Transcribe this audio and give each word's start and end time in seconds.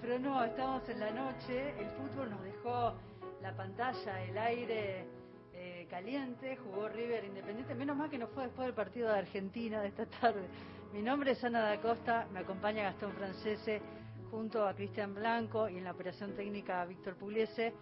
pero 0.00 0.18
no, 0.18 0.42
estamos 0.44 0.88
en 0.88 1.00
la 1.00 1.10
noche, 1.10 1.70
el 1.78 1.88
fútbol 1.90 2.30
nos 2.30 2.42
dejó 2.42 2.94
la 3.42 3.54
pantalla, 3.54 4.22
el 4.22 4.38
aire 4.38 5.06
eh, 5.52 5.86
caliente, 5.90 6.56
jugó 6.56 6.88
River 6.88 7.24
Independiente, 7.24 7.74
menos 7.74 7.96
mal 7.96 8.08
que 8.08 8.18
no 8.18 8.28
fue 8.28 8.44
después 8.44 8.66
del 8.66 8.74
partido 8.74 9.08
de 9.08 9.18
Argentina 9.18 9.80
de 9.80 9.88
esta 9.88 10.06
tarde. 10.06 10.46
Mi 10.92 11.02
nombre 11.02 11.32
es 11.32 11.44
Ana 11.44 11.62
da 11.62 11.80
Costa, 11.80 12.26
me 12.32 12.40
acompaña 12.40 12.84
Gastón 12.84 13.12
Francese 13.12 13.82
junto 14.30 14.66
a 14.66 14.74
Cristian 14.74 15.14
Blanco 15.14 15.68
y 15.68 15.78
en 15.78 15.84
la 15.84 15.92
operación 15.92 16.34
técnica 16.36 16.84
Víctor 16.84 17.16
Pugliese. 17.16 17.74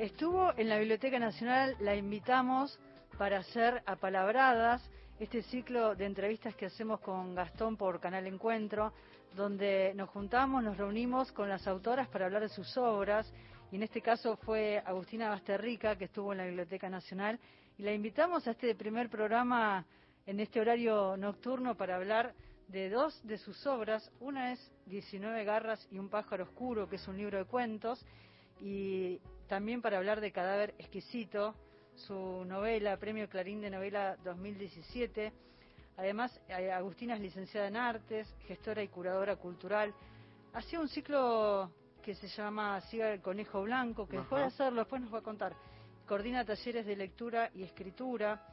Estuvo 0.00 0.54
en 0.56 0.70
la 0.70 0.78
Biblioteca 0.78 1.18
Nacional, 1.18 1.76
la 1.78 1.94
invitamos 1.94 2.80
para 3.18 3.40
hacer 3.40 3.82
apalabradas 3.84 4.82
este 5.18 5.42
ciclo 5.42 5.94
de 5.94 6.06
entrevistas 6.06 6.54
que 6.54 6.64
hacemos 6.64 7.00
con 7.00 7.34
Gastón 7.34 7.76
por 7.76 8.00
Canal 8.00 8.26
Encuentro, 8.26 8.94
donde 9.36 9.92
nos 9.94 10.08
juntamos, 10.08 10.64
nos 10.64 10.78
reunimos 10.78 11.30
con 11.32 11.50
las 11.50 11.68
autoras 11.68 12.08
para 12.08 12.24
hablar 12.24 12.40
de 12.40 12.48
sus 12.48 12.78
obras, 12.78 13.30
y 13.70 13.76
en 13.76 13.82
este 13.82 14.00
caso 14.00 14.38
fue 14.38 14.82
Agustina 14.86 15.28
Basterrica, 15.28 15.96
que 15.96 16.06
estuvo 16.06 16.32
en 16.32 16.38
la 16.38 16.46
Biblioteca 16.46 16.88
Nacional, 16.88 17.38
y 17.76 17.82
la 17.82 17.92
invitamos 17.92 18.48
a 18.48 18.52
este 18.52 18.74
primer 18.74 19.10
programa 19.10 19.84
en 20.24 20.40
este 20.40 20.62
horario 20.62 21.14
nocturno 21.18 21.74
para 21.74 21.96
hablar 21.96 22.32
de 22.68 22.88
dos 22.88 23.20
de 23.26 23.36
sus 23.36 23.66
obras. 23.66 24.10
Una 24.18 24.52
es 24.52 24.72
19 24.86 25.44
garras 25.44 25.86
y 25.90 25.98
un 25.98 26.08
pájaro 26.08 26.44
oscuro, 26.44 26.88
que 26.88 26.96
es 26.96 27.06
un 27.06 27.18
libro 27.18 27.36
de 27.36 27.44
cuentos, 27.44 28.02
y 28.62 29.20
también 29.50 29.82
para 29.82 29.98
hablar 29.98 30.20
de 30.20 30.30
Cadáver 30.30 30.76
Exquisito, 30.78 31.56
su 31.96 32.44
novela, 32.44 32.96
Premio 32.98 33.28
Clarín 33.28 33.60
de 33.60 33.68
Novela 33.68 34.16
2017. 34.22 35.32
Además, 35.96 36.40
eh, 36.46 36.70
Agustina 36.70 37.16
es 37.16 37.20
licenciada 37.20 37.66
en 37.66 37.76
artes, 37.76 38.32
gestora 38.46 38.80
y 38.80 38.86
curadora 38.86 39.34
cultural. 39.34 39.92
Hacía 40.52 40.78
un 40.78 40.88
ciclo 40.88 41.68
que 42.00 42.14
se 42.14 42.28
llama 42.28 42.80
Siga 42.82 43.12
el 43.12 43.20
Conejo 43.20 43.62
Blanco, 43.62 44.06
que 44.06 44.18
después 44.18 44.40
de 44.40 44.46
hacerlo, 44.46 44.82
después 44.82 45.02
nos 45.02 45.12
va 45.12 45.18
a 45.18 45.22
contar. 45.22 45.52
Coordina 46.06 46.44
talleres 46.44 46.86
de 46.86 46.94
lectura 46.94 47.50
y 47.52 47.64
escritura. 47.64 48.46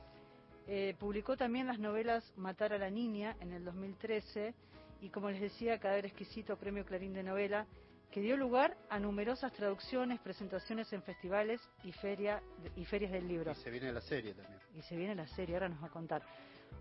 Eh, 0.65 0.95
publicó 0.97 1.37
también 1.37 1.67
las 1.67 1.77
novelas 1.77 2.33
Matar 2.37 2.73
a 2.73 2.79
la 2.79 2.89
Niña 2.89 3.37
en 3.39 3.53
el 3.53 3.63
2013 3.63 4.55
y, 5.01 5.09
como 5.09 5.29
les 5.29 5.41
decía, 5.41 5.77
Cadáver 5.77 6.07
Exquisito, 6.07 6.57
Premio 6.57 6.83
Clarín 6.83 7.13
de 7.13 7.21
Novela 7.21 7.67
que 8.11 8.21
dio 8.21 8.37
lugar 8.37 8.77
a 8.89 8.99
numerosas 8.99 9.51
traducciones, 9.53 10.19
presentaciones 10.19 10.91
en 10.93 11.03
festivales 11.03 11.61
y, 11.83 11.91
feria, 11.91 12.41
y 12.75 12.85
ferias 12.85 13.11
del 13.11 13.27
libro. 13.27 13.51
Y 13.51 13.55
se 13.55 13.69
viene 13.69 13.91
la 13.91 14.01
serie 14.01 14.33
también. 14.33 14.59
Y 14.73 14.81
se 14.81 14.95
viene 14.95 15.15
la 15.15 15.27
serie, 15.27 15.55
ahora 15.55 15.69
nos 15.69 15.81
va 15.81 15.87
a 15.87 15.91
contar. 15.91 16.21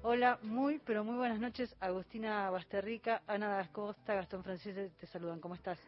Hola, 0.02 0.38
muy, 0.42 0.78
pero 0.78 1.04
muy 1.04 1.16
buenas 1.16 1.40
noches, 1.40 1.74
Agustina 1.80 2.50
Basterrica, 2.50 3.22
Ana 3.26 3.48
das 3.56 3.68
Costa, 3.70 4.14
Gastón 4.14 4.44
Francisco, 4.44 4.80
te 4.98 5.06
saludan, 5.06 5.40
¿cómo 5.40 5.54
estás? 5.54 5.78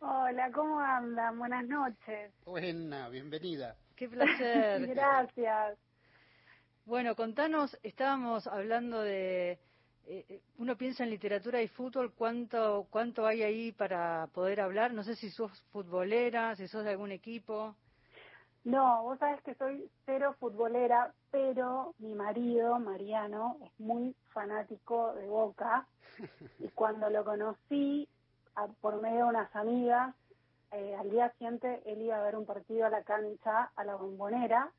Hola, 0.00 0.50
¿cómo 0.52 0.78
andan? 0.78 1.38
Buenas 1.38 1.66
noches. 1.66 2.32
Buena, 2.44 3.08
bienvenida. 3.08 3.76
Qué 3.96 4.08
placer. 4.08 4.86
Gracias. 4.94 5.78
Bueno, 6.84 7.16
contanos, 7.16 7.76
estábamos 7.82 8.46
hablando 8.46 9.00
de 9.00 9.58
uno 10.58 10.76
piensa 10.76 11.04
en 11.04 11.10
literatura 11.10 11.60
y 11.62 11.68
fútbol, 11.68 12.12
¿cuánto, 12.12 12.86
¿cuánto 12.90 13.26
hay 13.26 13.42
ahí 13.42 13.72
para 13.72 14.28
poder 14.32 14.60
hablar? 14.60 14.92
No 14.92 15.02
sé 15.02 15.16
si 15.16 15.30
sos 15.30 15.60
futbolera, 15.72 16.54
si 16.56 16.68
sos 16.68 16.84
de 16.84 16.90
algún 16.90 17.12
equipo. 17.12 17.74
No, 18.64 19.04
vos 19.04 19.18
sabés 19.20 19.40
que 19.42 19.54
soy 19.54 19.88
cero 20.06 20.34
futbolera, 20.40 21.12
pero 21.30 21.94
mi 21.98 22.14
marido, 22.14 22.78
Mariano, 22.80 23.58
es 23.64 23.70
muy 23.78 24.14
fanático 24.32 25.14
de 25.14 25.26
Boca 25.28 25.86
y 26.58 26.68
cuando 26.68 27.08
lo 27.08 27.24
conocí 27.24 28.08
por 28.80 29.00
medio 29.00 29.18
de 29.18 29.30
unas 29.30 29.54
amigas, 29.54 30.14
eh, 30.72 30.96
al 30.98 31.10
día 31.10 31.30
siguiente 31.32 31.80
él 31.86 32.02
iba 32.02 32.18
a 32.18 32.22
ver 32.22 32.36
un 32.36 32.44
partido 32.44 32.86
a 32.86 32.90
la 32.90 33.02
cancha, 33.02 33.70
a 33.76 33.84
la 33.84 33.94
bombonera, 33.94 34.72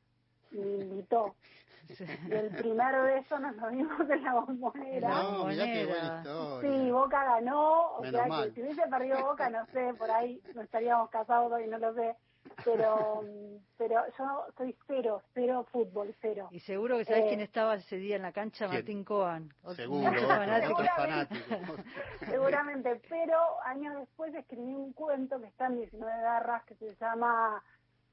y 0.52 0.58
me 0.58 0.84
invitó. 0.84 1.34
Y 1.88 2.32
el 2.32 2.50
primer 2.50 3.02
beso 3.02 3.38
nos 3.38 3.56
lo 3.56 3.70
vimos 3.70 4.10
en 4.10 4.22
la 4.22 4.34
bombonera. 4.34 5.08
No, 5.08 5.44
mira 5.46 5.64
qué 5.64 5.86
buena 5.86 6.18
historia. 6.18 6.70
Sí, 6.70 6.90
Boca 6.90 7.24
ganó, 7.24 7.96
o 7.96 8.04
sea 8.04 8.24
que 8.24 8.50
si 8.52 8.62
hubiese 8.62 8.86
perdido 8.88 9.24
Boca, 9.24 9.50
no 9.50 9.64
sé, 9.66 9.94
por 9.94 10.10
ahí 10.10 10.40
no 10.54 10.62
estaríamos 10.62 11.10
casados 11.10 11.52
hoy, 11.52 11.66
no 11.66 11.78
lo 11.78 11.94
sé. 11.94 12.16
Pero 12.64 13.22
pero 13.76 14.02
yo 14.18 14.46
soy 14.56 14.76
cero, 14.86 15.22
cero 15.34 15.66
fútbol, 15.70 16.14
cero. 16.20 16.48
Y 16.50 16.60
seguro 16.60 16.98
que 16.98 17.04
sabes 17.04 17.26
quién 17.28 17.40
eh, 17.40 17.44
estaba 17.44 17.76
ese 17.76 17.96
día 17.96 18.16
en 18.16 18.22
la 18.22 18.32
cancha, 18.32 18.66
Martín 18.66 19.04
Coan. 19.04 19.52
Seguro, 19.76 20.10
Seguramente, 22.28 23.00
pero 23.08 23.38
años 23.64 23.94
después 23.96 24.34
escribí 24.34 24.74
un 24.74 24.92
cuento 24.92 25.40
que 25.40 25.46
está 25.46 25.66
en 25.66 25.76
19 25.76 26.22
garras 26.22 26.64
que 26.64 26.74
se 26.74 26.94
llama 26.96 27.62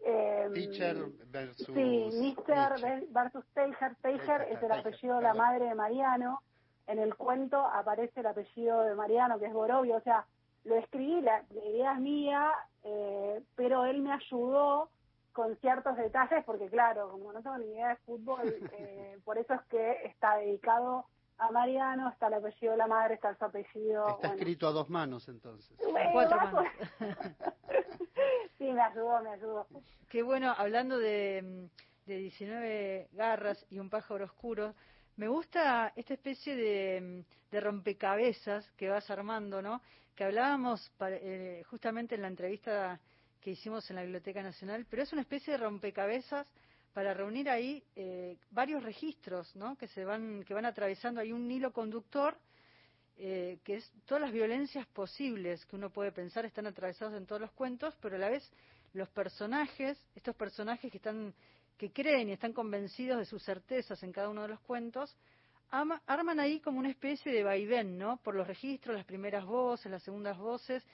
eh, 0.01 0.49
Teacher 0.53 0.97
versus... 1.27 1.67
Sí, 1.67 2.09
Mister 2.19 3.05
versus 3.09 3.45
Teicher. 3.53 3.95
Teicher 4.01 4.41
es 4.51 4.61
el 4.61 4.71
apellido 4.71 5.17
de 5.17 5.21
la 5.21 5.33
madre 5.33 5.65
de 5.65 5.75
Mariano. 5.75 6.41
En 6.87 6.99
el 6.99 7.15
cuento 7.15 7.57
aparece 7.57 8.19
el 8.19 8.27
apellido 8.27 8.81
de 8.83 8.95
Mariano, 8.95 9.39
que 9.39 9.45
es 9.45 9.53
Borovio. 9.53 9.97
O 9.97 10.01
sea, 10.01 10.25
lo 10.65 10.75
escribí, 10.75 11.21
la, 11.21 11.43
idea 11.51 11.93
es 11.93 11.99
mía, 11.99 12.51
eh, 12.83 13.41
pero 13.55 13.85
él 13.85 14.01
me 14.01 14.11
ayudó 14.11 14.89
con 15.33 15.55
ciertos 15.57 15.97
detalles, 15.97 16.43
porque 16.45 16.69
claro, 16.69 17.09
como 17.09 17.33
no 17.33 17.41
tengo 17.41 17.57
ni 17.57 17.65
idea 17.65 17.89
de 17.89 17.95
fútbol, 17.97 18.41
eh, 18.79 19.17
por 19.25 19.37
eso 19.37 19.53
es 19.53 19.61
que 19.69 20.05
está 20.05 20.37
dedicado 20.37 21.05
a 21.37 21.51
Mariano, 21.51 22.09
está 22.09 22.27
el 22.27 22.35
apellido 22.35 22.71
de 22.71 22.77
la 22.77 22.87
madre, 22.87 23.15
está 23.15 23.35
su 23.35 23.43
apellido. 23.43 24.07
Está 24.07 24.29
escrito 24.29 24.67
a 24.67 24.71
dos 24.71 24.89
manos 24.89 25.27
entonces. 25.27 25.77
Cuatro 26.13 26.37
manos. 26.37 26.65
sí, 28.65 28.73
me 28.73 28.81
ayudó, 28.81 29.21
me 29.21 29.29
ayudó. 29.31 29.67
Qué 30.09 30.23
bueno, 30.23 30.53
hablando 30.57 30.97
de, 30.97 31.69
de 32.05 32.17
19 32.17 33.09
garras 33.13 33.65
y 33.69 33.79
un 33.79 33.89
pájaro 33.89 34.25
oscuro, 34.25 34.73
me 35.17 35.27
gusta 35.27 35.93
esta 35.95 36.13
especie 36.13 36.55
de, 36.55 37.23
de 37.51 37.59
rompecabezas 37.59 38.69
que 38.71 38.89
vas 38.89 39.09
armando, 39.09 39.61
¿no? 39.61 39.81
Que 40.15 40.23
hablábamos 40.23 40.91
eh, 40.99 41.63
justamente 41.69 42.15
en 42.15 42.21
la 42.21 42.27
entrevista 42.27 42.99
que 43.41 43.51
hicimos 43.51 43.89
en 43.89 43.97
la 43.97 44.01
Biblioteca 44.01 44.41
Nacional, 44.41 44.85
pero 44.89 45.03
es 45.03 45.13
una 45.13 45.21
especie 45.21 45.53
de 45.53 45.59
rompecabezas 45.59 46.47
para 46.93 47.13
reunir 47.13 47.49
ahí 47.49 47.83
eh, 47.95 48.37
varios 48.51 48.81
registros, 48.81 49.55
¿no? 49.55 49.77
Que 49.77 49.87
se 49.89 50.05
van, 50.05 50.43
que 50.43 50.53
van 50.53 50.65
atravesando 50.65 51.21
ahí 51.21 51.31
un 51.31 51.49
hilo 51.51 51.71
conductor 51.71 52.37
eh, 53.17 53.59
que 53.63 53.75
es 53.75 53.91
todas 54.05 54.21
las 54.21 54.31
violencias 54.31 54.85
posibles 54.87 55.65
que 55.65 55.75
uno 55.75 55.89
puede 55.89 56.11
pensar 56.11 56.45
están 56.45 56.67
atravesados 56.67 57.15
en 57.15 57.25
todos 57.25 57.41
los 57.41 57.51
cuentos, 57.51 57.95
pero 58.01 58.15
a 58.15 58.19
la 58.19 58.29
vez 58.29 58.49
los 58.93 59.09
personajes, 59.09 59.97
estos 60.15 60.35
personajes 60.35 60.91
que 60.91 60.97
están 60.97 61.33
que 61.77 61.91
creen 61.91 62.29
y 62.29 62.33
están 62.33 62.53
convencidos 62.53 63.17
de 63.17 63.25
sus 63.25 63.43
certezas 63.43 64.01
en 64.03 64.11
cada 64.11 64.29
uno 64.29 64.43
de 64.43 64.47
los 64.47 64.59
cuentos, 64.61 65.15
arman 65.69 66.39
ahí 66.39 66.59
como 66.59 66.79
una 66.79 66.89
especie 66.89 67.31
de 67.31 67.43
vaivén, 67.43 67.97
¿no? 67.97 68.17
Por 68.17 68.35
los 68.35 68.47
registros, 68.47 68.95
las 68.95 69.05
primeras 69.05 69.45
voces, 69.45 69.91
las 69.91 70.03
segundas 70.03 70.37
voces, 70.37 70.85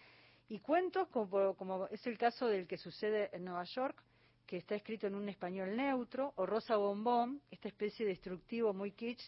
y 0.49 0.59
cuentos 0.59 1.07
como, 1.09 1.87
es 1.91 2.05
el 2.07 2.17
caso 2.17 2.47
del 2.47 2.67
que 2.67 2.77
sucede 2.77 3.29
en 3.33 3.45
Nueva 3.45 3.63
York, 3.63 4.01
que 4.45 4.57
está 4.57 4.75
escrito 4.75 5.07
en 5.07 5.15
un 5.15 5.29
español 5.29 5.75
neutro, 5.77 6.33
o 6.35 6.45
Rosa 6.45 6.77
Bombón, 6.77 7.41
esta 7.51 7.67
especie 7.67 8.05
de 8.05 8.13
destructivo 8.13 8.73
muy 8.73 8.91
kitsch 8.91 9.21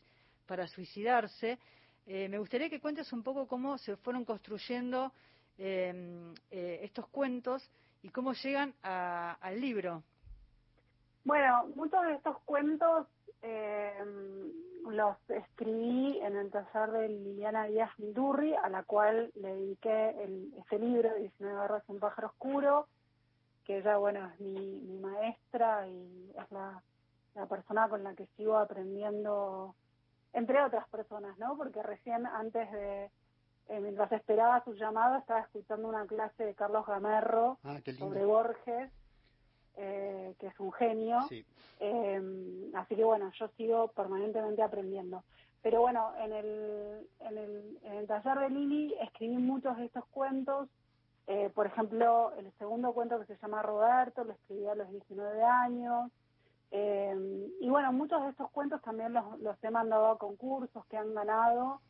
para 0.48 0.68
suicidarse, 0.68 1.60
eh, 2.06 2.28
me 2.28 2.38
gustaría 2.38 2.70
que 2.70 2.80
cuentes 2.80 3.12
un 3.14 3.24
poco 3.24 3.48
cómo 3.48 3.78
se 3.78 3.96
fueron 3.98 4.26
construyendo 4.26 5.12
em, 5.58 6.34
eh, 6.52 6.80
estos 6.84 7.08
cuentos 7.08 7.70
y 8.02 8.10
cómo 8.10 8.34
llegan 8.34 8.74
al 8.82 9.62
libro. 9.62 10.04
Bueno, 11.24 11.68
muchos 11.76 12.06
de 12.06 12.16
estos 12.16 12.38
cuentos 12.40 13.08
em, 13.42 14.52
los 14.90 15.16
escribí 15.30 16.20
en 16.20 16.36
el 16.36 16.52
taller 16.52 16.92
de 16.92 17.10
Liliana 17.10 17.66
Díaz 17.68 17.98
Midurri, 17.98 18.54
a 18.56 18.68
la 18.68 18.84
cual 18.84 19.32
le 19.36 19.56
dediqué 19.56 20.10
el, 20.22 20.54
este 20.58 20.80
libro, 20.80 21.16
19 21.16 21.56
barras 21.56 21.84
un 21.88 22.00
pájaro 22.00 22.28
oscuro, 22.28 22.88
que 23.64 23.78
ella, 23.78 23.96
bueno, 23.96 24.30
es 24.34 24.40
mi, 24.42 24.60
mi 24.60 25.00
maestra 25.00 25.88
y 25.88 26.32
es 26.38 26.52
la, 26.52 26.84
la 27.36 27.46
persona 27.46 27.88
con 27.88 28.04
la 28.04 28.14
que 28.14 28.26
sigo 28.36 28.58
aprendiendo 28.58 29.76
entre 30.34 30.62
otras 30.62 30.88
personas, 30.90 31.38
¿no? 31.38 31.56
Porque 31.58 31.82
recién 31.82 32.26
antes 32.26 32.72
de, 32.72 33.10
eh, 33.70 33.80
mientras 33.80 34.12
esperaba 34.12 34.64
su 34.64 34.74
llamada, 34.74 35.20
estaba 35.20 35.42
escuchando 35.42 35.88
una 35.88 36.06
clase 36.06 36.46
de 36.46 36.56
Carlos 36.56 36.86
Gamerro 36.86 37.58
Ah, 37.64 37.80
sobre 37.98 38.26
Borges, 38.26 38.92
eh, 39.78 40.36
que 40.40 40.48
es 40.48 40.60
un 40.60 40.72
genio. 40.74 41.22
Sí. 41.30 41.46
Eh, 41.80 42.72
así 42.76 42.96
que 42.96 43.04
bueno, 43.04 43.32
yo 43.40 43.48
sigo 43.50 43.88
permanentemente 43.90 44.62
aprendiendo. 44.62 45.24
Pero 45.62 45.80
bueno, 45.80 46.14
en 46.20 46.34
el, 46.34 47.10
en 47.22 47.38
el, 47.38 47.80
en 47.84 47.94
el 47.94 48.08
taller 48.08 48.38
de 48.40 48.50
Lili 48.50 48.96
escribí 49.02 49.38
muchos 49.38 49.78
de 49.78 49.86
estos 49.86 50.06
cuentos. 50.08 50.68
Eh, 51.26 51.50
por 51.56 51.68
ejemplo, 51.68 52.34
el 52.38 52.52
segundo 52.60 52.92
cuento 52.94 53.18
que 53.20 53.26
se 53.28 53.38
llama 53.38 53.62
Roberto, 53.62 54.26
lo 54.26 54.34
escribí 54.34 54.68
a 54.68 54.76
los 54.76 54.90
19 54.92 55.42
años. 55.42 56.12
Eh, 56.76 57.52
y 57.62 57.70
bueno, 57.70 57.94
muchos 57.94 58.24
de 58.24 58.32
estos 58.32 58.50
cuentos 58.50 58.82
también 58.82 59.14
los, 59.14 59.40
los 59.42 59.64
he 59.64 59.70
mandado 59.70 60.08
a 60.08 60.18
concursos 60.18 60.84
que 60.88 60.98
han 60.98 61.14
ganado. 61.14 61.82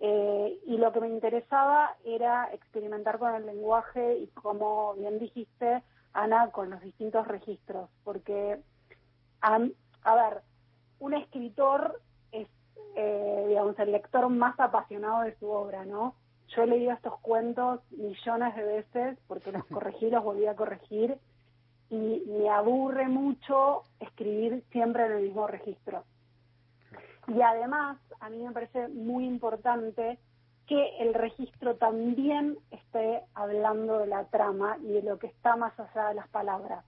Eh, 0.00 0.58
y 0.64 0.78
lo 0.78 0.92
que 0.92 1.00
me 1.00 1.08
interesaba 1.08 1.94
era 2.04 2.48
experimentar 2.54 3.18
con 3.18 3.34
el 3.34 3.44
lenguaje 3.44 4.16
y, 4.16 4.28
como 4.28 4.94
bien 4.94 5.18
dijiste, 5.18 5.82
Ana, 6.14 6.50
con 6.52 6.70
los 6.70 6.80
distintos 6.80 7.28
registros. 7.28 7.90
Porque, 8.02 8.58
a, 9.42 9.58
a 10.04 10.14
ver, 10.14 10.40
un 11.00 11.12
escritor 11.12 12.00
es, 12.32 12.48
eh, 12.96 13.44
digamos, 13.46 13.78
el 13.78 13.92
lector 13.92 14.26
más 14.30 14.58
apasionado 14.58 15.20
de 15.20 15.36
su 15.36 15.50
obra, 15.50 15.84
¿no? 15.84 16.14
Yo 16.48 16.62
he 16.62 16.66
leído 16.66 16.92
estos 16.92 17.20
cuentos 17.20 17.80
millones 17.90 18.56
de 18.56 18.64
veces 18.64 19.18
porque 19.28 19.52
los 19.52 19.64
corregí, 19.66 20.08
los 20.08 20.24
volví 20.24 20.46
a 20.46 20.56
corregir 20.56 21.18
y 21.90 22.22
me 22.26 22.48
aburre 22.48 23.08
mucho 23.08 23.82
escribir 23.98 24.64
siempre 24.70 25.06
en 25.06 25.12
el 25.12 25.22
mismo 25.24 25.46
registro. 25.46 26.04
Y 27.26 27.42
además, 27.42 27.98
a 28.20 28.30
mí 28.30 28.38
me 28.38 28.52
parece 28.52 28.88
muy 28.88 29.26
importante 29.26 30.18
que 30.66 30.98
el 31.00 31.14
registro 31.14 31.76
también 31.76 32.56
esté 32.70 33.22
hablando 33.34 33.98
de 33.98 34.06
la 34.06 34.24
trama 34.26 34.78
y 34.80 34.92
de 34.92 35.02
lo 35.02 35.18
que 35.18 35.26
está 35.26 35.56
más 35.56 35.78
allá 35.78 36.08
de 36.08 36.14
las 36.14 36.28
palabras. 36.28 36.84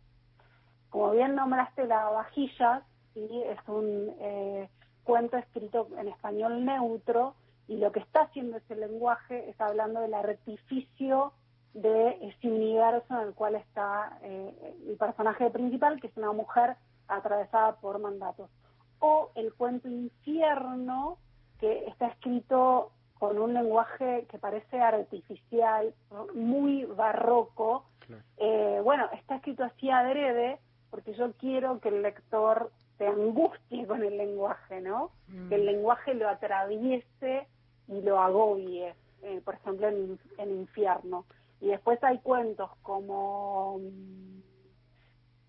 Como 0.89 1.11
bien 1.11 1.35
nombraste 1.35 1.87
la 1.87 2.05
vajilla, 2.11 2.83
¿sí? 3.13 3.29
es 3.45 3.59
un 3.67 4.15
eh, 4.21 4.69
cuento 5.03 5.37
escrito 5.37 5.89
en 5.99 6.09
español 6.09 6.65
neutro 6.65 7.35
y 7.67 7.79
lo 7.79 7.91
que 7.91 8.01
está 8.01 8.23
haciendo 8.23 8.59
ese 8.59 8.77
lenguaje 8.77 9.51
es 9.51 9.61
hablando 9.61 10.01
del 10.01 10.15
artificio 10.15 11.33
de 11.75 12.19
ese 12.29 12.49
universo 12.49 13.21
en 13.21 13.29
el 13.29 13.35
cual 13.35 13.55
está 13.55 14.19
eh, 14.23 14.77
el 14.89 14.97
personaje 14.97 15.51
principal, 15.51 16.01
que 16.01 16.09
es 16.09 16.17
una 16.17 16.33
mujer 16.33 16.77
atravesada 17.09 17.77
por 17.77 17.99
mandatos. 17.99 18.51
O 18.99 19.31
el 19.35 19.53
cuento 19.55 19.89
Infierno, 19.89 21.19
que 21.59 21.87
está 21.87 22.09
escrito 22.09 22.93
con 23.19 23.39
un 23.39 23.55
lenguaje 23.55 24.27
que 24.31 24.39
parece 24.39 24.81
artificial, 24.81 25.95
muy 26.35 26.85
barroco. 26.85 27.85
Claro. 28.01 28.23
Eh, 28.39 28.81
bueno, 28.83 29.09
está 29.13 29.37
escrito 29.37 29.65
así 29.65 29.91
adrede, 29.91 30.59
porque 30.91 31.15
yo 31.15 31.33
quiero 31.35 31.81
que 31.81 31.89
el 31.89 32.03
lector 32.03 32.71
se 32.99 33.07
angustie 33.07 33.87
con 33.87 34.03
el 34.03 34.19
lenguaje, 34.19 34.81
¿no? 34.81 35.13
Mm. 35.29 35.49
Que 35.49 35.55
el 35.55 35.67
lenguaje 35.67 36.15
lo 36.15 36.29
atraviese 36.29 37.47
y 37.89 38.03
lo 38.03 38.21
agobie, 38.21 38.95
eh, 39.23 39.41
por 39.45 39.55
ejemplo, 39.55 39.89
en, 39.89 40.19
en 40.39 40.51
Infierno. 40.51 41.25
Y 41.63 41.69
después 41.69 42.03
hay 42.03 42.19
cuentos 42.19 42.71
como 42.83 43.79
mm, 43.79 44.41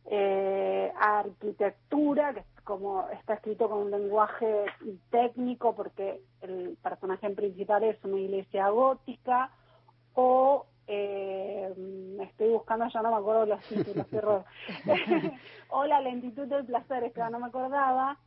eh, 0.06 0.94
arquitectura, 0.96 2.36
que 2.36 2.42
es 2.42 2.46
como 2.64 3.10
está 3.10 3.34
escrito 3.34 3.68
con 3.68 3.80
un 3.80 3.92
lenguaje 3.92 4.66
técnico 5.10 5.76
porque 5.76 6.22
el 6.42 6.78
personaje 6.84 7.28
principal 7.32 7.84
es 7.84 7.98
una 8.04 8.20
iglesia 8.20 8.70
gótica, 8.70 9.50
o 10.14 10.68
eh, 10.86 11.74
me 11.76 12.26
estoy 12.26 12.50
buscando, 12.50 12.88
ya 12.90 13.02
no 13.02 13.10
me 13.10 13.18
acuerdo 13.18 13.48
los 13.48 13.64
títulos, 13.64 14.06
horror. 14.14 14.46
o 15.70 15.86
la 15.86 16.00
lentitud 16.00 16.46
del 16.46 16.66
placer, 16.68 17.06
es 17.06 17.14
que 17.14 17.22
no 17.32 17.40
me 17.40 17.48
acordaba, 17.48 18.20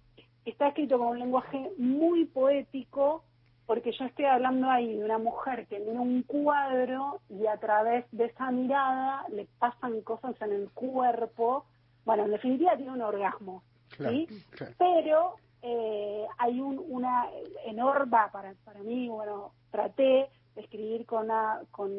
está 0.45 0.69
escrito 0.69 0.99
con 0.99 1.07
un 1.07 1.21
lenguaje 1.21 1.71
muy 1.79 2.25
poético, 2.25 3.23
porque 3.67 3.93
yo 3.93 4.05
estoy 4.05 4.25
hablando 4.27 4.71
ahí 4.71 4.97
de 4.97 5.05
una 5.05 5.19
mujer 5.19 5.67
que 5.67 5.79
mira 5.81 6.01
un 6.01 6.23
cuadro 6.23 7.21
y 7.29 7.47
a 7.47 7.57
través 7.59 8.05
de 8.13 8.27
esa 8.27 8.51
mirada 8.51 9.25
le 9.31 9.47
pasan 9.59 10.01
cosas 10.03 10.41
en 10.41 10.53
el 10.53 10.71
cuerpo. 10.71 11.65
Bueno, 12.05 12.25
en 12.25 12.31
definitiva 12.31 12.77
tiene 12.77 12.93
un 12.93 13.03
orgasmo, 13.03 13.63
Claro, 13.91 14.15
¿sí? 14.15 14.29
claro. 14.51 14.75
Pero 14.79 15.35
eh, 15.63 16.27
hay 16.39 16.61
un, 16.61 16.83
una 16.89 17.27
enorme, 17.65 18.11
para, 18.33 18.55
para 18.65 18.81
mí, 18.81 19.09
bueno, 19.09 19.53
traté 19.71 20.29
de 20.55 20.61
escribir 20.63 21.05
con 21.07 21.25
una, 21.25 21.61
con, 21.73 21.91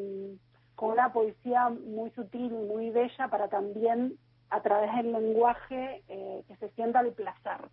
con 0.76 0.92
una 0.92 1.12
poesía 1.12 1.70
muy 1.70 2.10
sutil 2.12 2.46
y 2.46 2.50
muy 2.50 2.90
bella 2.92 3.28
para 3.28 3.50
también, 3.50 4.18
a 4.50 4.62
través 4.62 4.96
del 4.96 5.12
lenguaje, 5.12 6.02
eh, 6.08 6.44
que 6.48 6.56
se 6.56 6.70
sienta 6.70 7.02
el 7.02 7.12
placer. 7.12 7.68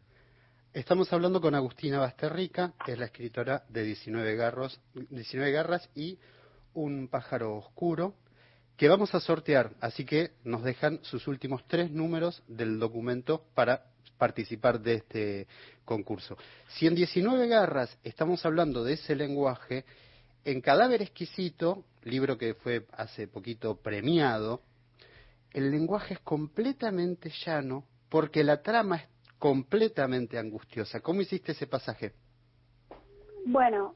Estamos 0.75 1.12
hablando 1.12 1.41
con 1.41 1.55
Agustina 1.55 2.00
Basterrica, 2.00 2.73
que 2.85 2.94
es 2.94 2.99
la 2.99 3.05
escritora 3.05 3.62
de 3.69 3.85
19, 3.85 4.35
garros, 4.35 4.81
19 4.93 5.53
garras 5.53 5.88
y 5.94 6.19
Un 6.73 7.06
pájaro 7.06 7.55
oscuro, 7.55 8.17
que 8.76 8.88
vamos 8.88 9.15
a 9.15 9.21
sortear. 9.21 9.71
Así 9.81 10.05
que 10.05 10.32
nos 10.43 10.65
dejan 10.65 10.99
sus 11.03 11.29
últimos 11.29 11.65
tres 11.69 11.93
números 11.93 12.43
del 12.49 12.81
documento 12.81 13.44
para 13.55 13.85
participar 14.19 14.81
de 14.81 14.94
este 14.94 15.47
concurso. 15.85 16.37
Si 16.67 16.88
en 16.88 16.97
19 16.97 17.47
garras 17.47 17.97
estamos 18.03 18.44
hablando 18.44 18.82
de 18.82 18.94
ese 18.94 19.15
lenguaje, 19.15 19.85
en 20.44 20.61
Cadáver 20.61 21.03
Exquisito, 21.03 21.85
libro 22.03 22.37
que 22.37 22.55
fue 22.55 22.85
hace 22.97 23.29
poquito 23.29 23.77
premiado, 23.77 24.61
el 25.53 25.70
lenguaje 25.70 26.15
es 26.15 26.20
completamente 26.20 27.31
llano 27.47 27.85
porque 28.09 28.43
la 28.43 28.61
trama 28.61 29.05
completamente 29.44 30.38
angustiosa. 30.38 31.00
¿Cómo 31.02 31.20
hiciste 31.20 31.52
ese 31.52 31.67
pasaje? 31.67 32.14
Bueno, 33.44 33.94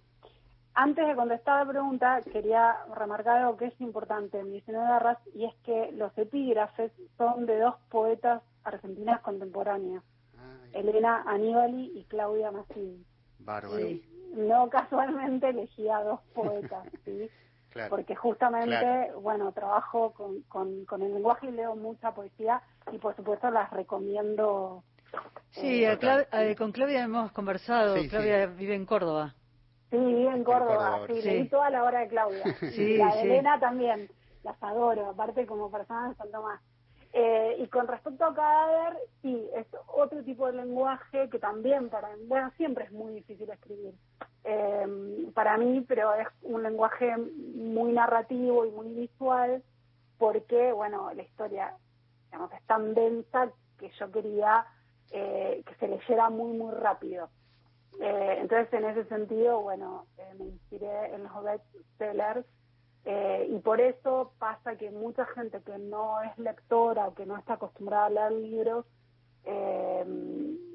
antes 0.74 1.08
de 1.08 1.14
contestar 1.14 1.64
la 1.64 1.72
pregunta, 1.72 2.20
quería 2.30 2.76
remarcar 2.94 3.38
algo 3.38 3.56
que 3.56 3.64
es 3.68 3.80
importante 3.80 4.38
en 4.40 4.52
19 4.52 4.86
garras, 4.86 5.16
y 5.34 5.46
es 5.46 5.54
que 5.64 5.90
los 5.92 6.12
epígrafes 6.18 6.92
son 7.16 7.46
de 7.46 7.60
dos 7.60 7.76
poetas 7.88 8.42
argentinas 8.62 9.22
contemporáneas, 9.22 10.04
Ay, 10.36 10.80
Elena 10.82 11.22
Aníbali 11.26 11.92
y 11.98 12.04
Claudia 12.04 12.50
Massini. 12.50 13.02
bárbaro. 13.38 13.88
Y 13.88 14.04
no 14.34 14.68
casualmente 14.68 15.48
elegí 15.48 15.88
a 15.88 16.02
dos 16.02 16.20
poetas, 16.34 16.86
¿sí? 17.06 17.30
Claro. 17.70 17.88
porque 17.88 18.14
justamente, 18.14 18.68
Claro. 18.76 19.20
bueno, 19.22 19.52
trabajo 19.52 20.12
con, 20.12 20.42
con, 20.42 20.84
con 20.84 21.00
el 21.00 21.14
lenguaje 21.14 21.46
y 21.48 21.52
leo 21.52 21.74
mucha 21.74 22.12
poesía 22.12 22.60
y 22.92 22.98
por 22.98 23.16
supuesto 23.16 23.50
las 23.50 23.70
recomiendo. 23.70 24.84
Sí, 25.50 25.82
eh, 25.84 25.88
a 25.88 25.98
Clau- 25.98 26.26
eh, 26.32 26.54
con 26.56 26.72
Claudia 26.72 27.04
hemos 27.04 27.32
conversado. 27.32 27.94
Sí, 27.96 28.02
sí. 28.02 28.08
Claudia 28.08 28.46
vive 28.46 28.74
en 28.74 28.86
Córdoba. 28.86 29.34
Sí, 29.90 29.96
vive 29.96 30.28
en 30.34 30.44
Córdoba, 30.44 30.76
Córdoba, 30.76 31.06
sí, 31.06 31.22
sí. 31.22 31.28
leí 31.28 31.48
toda 31.48 31.70
la 31.70 31.84
obra 31.84 32.00
de 32.00 32.08
Claudia. 32.08 32.44
Sí, 32.72 32.96
la 32.96 33.06
de 33.14 33.20
sí. 33.22 33.26
Elena 33.26 33.58
también, 33.58 34.08
las 34.42 34.62
adoro, 34.62 35.06
aparte 35.10 35.46
como 35.46 35.70
persona 35.70 36.10
de 36.10 36.14
San 36.16 36.30
Tomás. 36.30 36.60
Eh, 37.14 37.56
y 37.60 37.66
con 37.68 37.88
respecto 37.88 38.22
a 38.26 38.34
Cadáver, 38.34 38.98
sí, 39.22 39.48
es 39.56 39.66
otro 39.86 40.22
tipo 40.24 40.46
de 40.46 40.52
lenguaje 40.52 41.30
que 41.30 41.38
también 41.38 41.88
para 41.88 42.10
bueno, 42.26 42.52
siempre 42.58 42.84
es 42.84 42.92
muy 42.92 43.14
difícil 43.14 43.48
escribir 43.48 43.94
eh, 44.44 44.86
para 45.34 45.56
mí, 45.56 45.84
pero 45.88 46.14
es 46.14 46.28
un 46.42 46.62
lenguaje 46.62 47.16
muy 47.16 47.92
narrativo 47.92 48.66
y 48.66 48.70
muy 48.70 48.88
visual 48.92 49.62
porque, 50.18 50.70
bueno, 50.72 51.10
la 51.14 51.22
historia 51.22 51.72
digamos, 52.26 52.52
es 52.52 52.62
tan 52.66 52.92
densa 52.94 53.48
que 53.78 53.90
yo 53.98 54.12
quería 54.12 54.66
eh, 55.10 55.62
que 55.66 55.74
se 55.76 55.88
leyera 55.88 56.30
muy, 56.30 56.56
muy 56.56 56.74
rápido. 56.74 57.30
Eh, 58.00 58.38
entonces, 58.40 58.72
en 58.72 58.84
ese 58.84 59.04
sentido, 59.04 59.60
bueno, 59.60 60.06
eh, 60.18 60.34
me 60.38 60.46
inspiré 60.46 61.14
en 61.14 61.24
los 61.24 61.32
bestsellers 61.42 62.46
eh, 63.04 63.48
y 63.50 63.58
por 63.60 63.80
eso 63.80 64.32
pasa 64.38 64.76
que 64.76 64.90
mucha 64.90 65.24
gente 65.26 65.60
que 65.62 65.78
no 65.78 66.20
es 66.22 66.36
lectora 66.38 67.08
o 67.08 67.14
que 67.14 67.26
no 67.26 67.36
está 67.36 67.54
acostumbrada 67.54 68.06
a 68.06 68.10
leer 68.10 68.32
libros, 68.32 68.86
eh, 69.44 70.04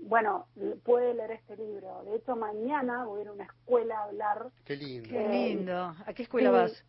bueno, 0.04 0.48
puede 0.84 1.14
leer 1.14 1.32
este 1.32 1.56
libro. 1.56 2.04
De 2.06 2.16
hecho, 2.16 2.36
mañana 2.36 3.06
voy 3.06 3.20
a 3.20 3.22
ir 3.24 3.28
a 3.30 3.34
una 3.34 3.44
escuela 3.44 4.00
a 4.00 4.04
hablar. 4.06 4.48
Qué 4.66 4.76
lindo. 4.76 5.10
Qué 5.10 5.28
lindo. 5.28 5.96
¿A 6.06 6.14
qué 6.14 6.24
escuela 6.24 6.50
sí. 6.50 6.56
vas? 6.56 6.86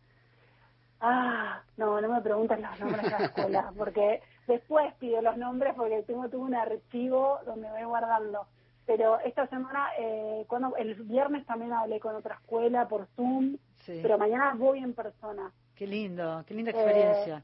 Ah, 0.99 1.61
no, 1.77 2.01
no 2.01 2.09
me 2.09 2.21
preguntes 2.21 2.59
los 2.59 2.79
nombres 2.79 3.03
de 3.03 3.09
la 3.09 3.25
escuela, 3.25 3.73
porque 3.77 4.21
después 4.47 4.93
pido 4.95 5.21
los 5.21 5.37
nombres 5.37 5.73
porque 5.75 6.03
tengo 6.03 6.27
todo 6.29 6.41
un 6.41 6.55
archivo 6.55 7.39
donde 7.45 7.69
voy 7.69 7.83
guardando. 7.83 8.47
Pero 8.85 9.19
esta 9.21 9.47
semana, 9.47 9.87
eh, 9.97 10.45
cuando 10.47 10.75
el 10.77 10.93
viernes 10.95 11.45
también 11.47 11.73
hablé 11.73 11.99
con 11.99 12.15
otra 12.15 12.35
escuela 12.35 12.87
por 12.87 13.07
Zoom, 13.15 13.57
Sí. 13.77 13.99
pero 14.01 14.17
mañana 14.17 14.53
voy 14.55 14.79
en 14.79 14.93
persona. 14.93 15.51
Qué 15.75 15.87
lindo, 15.87 16.43
qué 16.47 16.53
linda 16.53 16.71
Eh, 16.71 16.75
experiencia. 16.75 17.43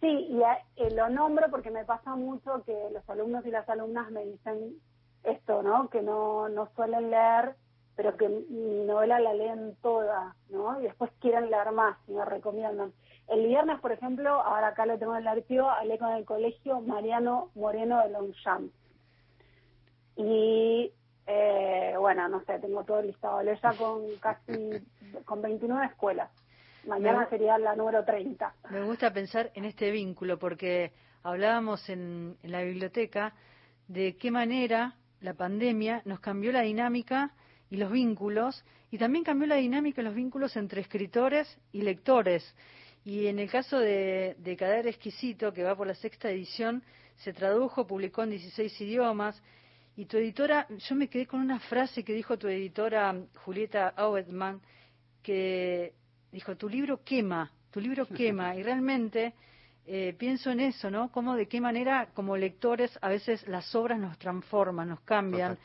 Sí, 0.00 0.08
y 0.08 0.42
a- 0.42 0.58
eh, 0.76 0.90
lo 0.94 1.08
nombro 1.08 1.48
porque 1.50 1.70
me 1.70 1.84
pasa 1.84 2.14
mucho 2.16 2.62
que 2.64 2.76
los 2.92 3.08
alumnos 3.10 3.44
y 3.46 3.50
las 3.50 3.68
alumnas 3.68 4.10
me 4.10 4.24
dicen 4.24 4.74
esto, 5.24 5.62
¿no? 5.62 5.88
Que 5.90 6.02
no, 6.02 6.48
no 6.48 6.68
suelen 6.74 7.10
leer 7.10 7.54
pero 7.94 8.16
que 8.16 8.26
mi 8.26 8.84
novela 8.86 9.20
la 9.20 9.34
leen 9.34 9.76
toda, 9.82 10.34
¿no? 10.48 10.80
Y 10.80 10.84
después 10.84 11.10
quieren 11.20 11.50
leer 11.50 11.72
más 11.72 11.98
y 12.08 12.12
me 12.12 12.24
recomiendan. 12.24 12.90
El 13.28 13.46
viernes, 13.46 13.80
por 13.80 13.92
ejemplo, 13.92 14.30
ahora 14.30 14.68
acá 14.68 14.84
lo 14.84 14.98
tengo 14.98 15.14
en 15.14 15.22
el 15.22 15.28
archivo, 15.28 15.68
hablé 15.68 15.98
con 15.98 16.12
el 16.12 16.24
colegio 16.24 16.80
Mariano 16.80 17.50
Moreno 17.54 18.02
de 18.02 18.10
Longchamp. 18.10 18.72
Y 20.16 20.92
eh, 21.26 21.94
bueno, 21.98 22.28
no 22.28 22.44
sé, 22.44 22.58
tengo 22.58 22.84
todo 22.84 23.02
listado. 23.02 23.42
Leo 23.42 23.54
ya 23.54 23.72
con 23.74 24.02
casi 24.20 24.82
con 25.24 25.40
29 25.40 25.86
escuelas. 25.86 26.30
Mañana 26.86 27.28
sería 27.30 27.58
la 27.58 27.76
número 27.76 28.04
30. 28.04 28.54
Me 28.70 28.82
gusta 28.82 29.12
pensar 29.12 29.50
en 29.54 29.64
este 29.64 29.90
vínculo 29.92 30.38
porque 30.38 30.92
hablábamos 31.22 31.88
en, 31.88 32.36
en 32.42 32.50
la 32.50 32.62
biblioteca 32.62 33.34
de 33.86 34.16
qué 34.16 34.30
manera 34.32 34.96
la 35.20 35.34
pandemia 35.34 36.02
nos 36.04 36.18
cambió 36.18 36.50
la 36.50 36.62
dinámica 36.62 37.30
y 37.70 37.76
los 37.76 37.92
vínculos 37.92 38.64
y 38.90 38.98
también 38.98 39.24
cambió 39.24 39.46
la 39.46 39.54
dinámica 39.56 40.00
y 40.00 40.04
los 40.04 40.14
vínculos 40.14 40.56
entre 40.56 40.80
escritores 40.80 41.58
y 41.72 41.82
lectores. 41.82 42.54
Y 43.04 43.26
en 43.26 43.38
el 43.38 43.50
caso 43.50 43.78
de, 43.78 44.36
de 44.38 44.56
Cadáver 44.56 44.86
Exquisito, 44.86 45.52
que 45.52 45.64
va 45.64 45.76
por 45.76 45.86
la 45.86 45.94
sexta 45.94 46.30
edición, 46.30 46.82
se 47.16 47.32
tradujo, 47.32 47.86
publicó 47.86 48.22
en 48.22 48.30
16 48.30 48.80
idiomas. 48.80 49.42
Y 49.96 50.06
tu 50.06 50.16
editora, 50.16 50.66
yo 50.68 50.94
me 50.94 51.08
quedé 51.08 51.26
con 51.26 51.40
una 51.40 51.60
frase 51.60 52.04
que 52.04 52.14
dijo 52.14 52.38
tu 52.38 52.48
editora 52.48 53.14
Julieta 53.44 53.88
Auetman, 53.88 54.60
que 55.22 55.92
dijo, 56.30 56.56
tu 56.56 56.68
libro 56.68 57.02
quema, 57.04 57.50
tu 57.70 57.80
libro 57.80 58.06
quema. 58.06 58.54
Y 58.56 58.62
realmente 58.62 59.34
eh, 59.86 60.14
pienso 60.16 60.50
en 60.50 60.60
eso, 60.60 60.90
¿no? 60.90 61.10
Cómo 61.10 61.34
de 61.34 61.46
qué 61.46 61.60
manera 61.60 62.08
como 62.14 62.36
lectores 62.36 62.96
a 63.02 63.08
veces 63.08 63.46
las 63.48 63.74
obras 63.74 63.98
nos 63.98 64.16
transforman, 64.18 64.88
nos 64.88 65.00
cambian, 65.00 65.58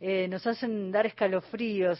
eh, 0.00 0.28
nos 0.28 0.46
hacen 0.46 0.90
dar 0.92 1.06
escalofríos. 1.06 1.98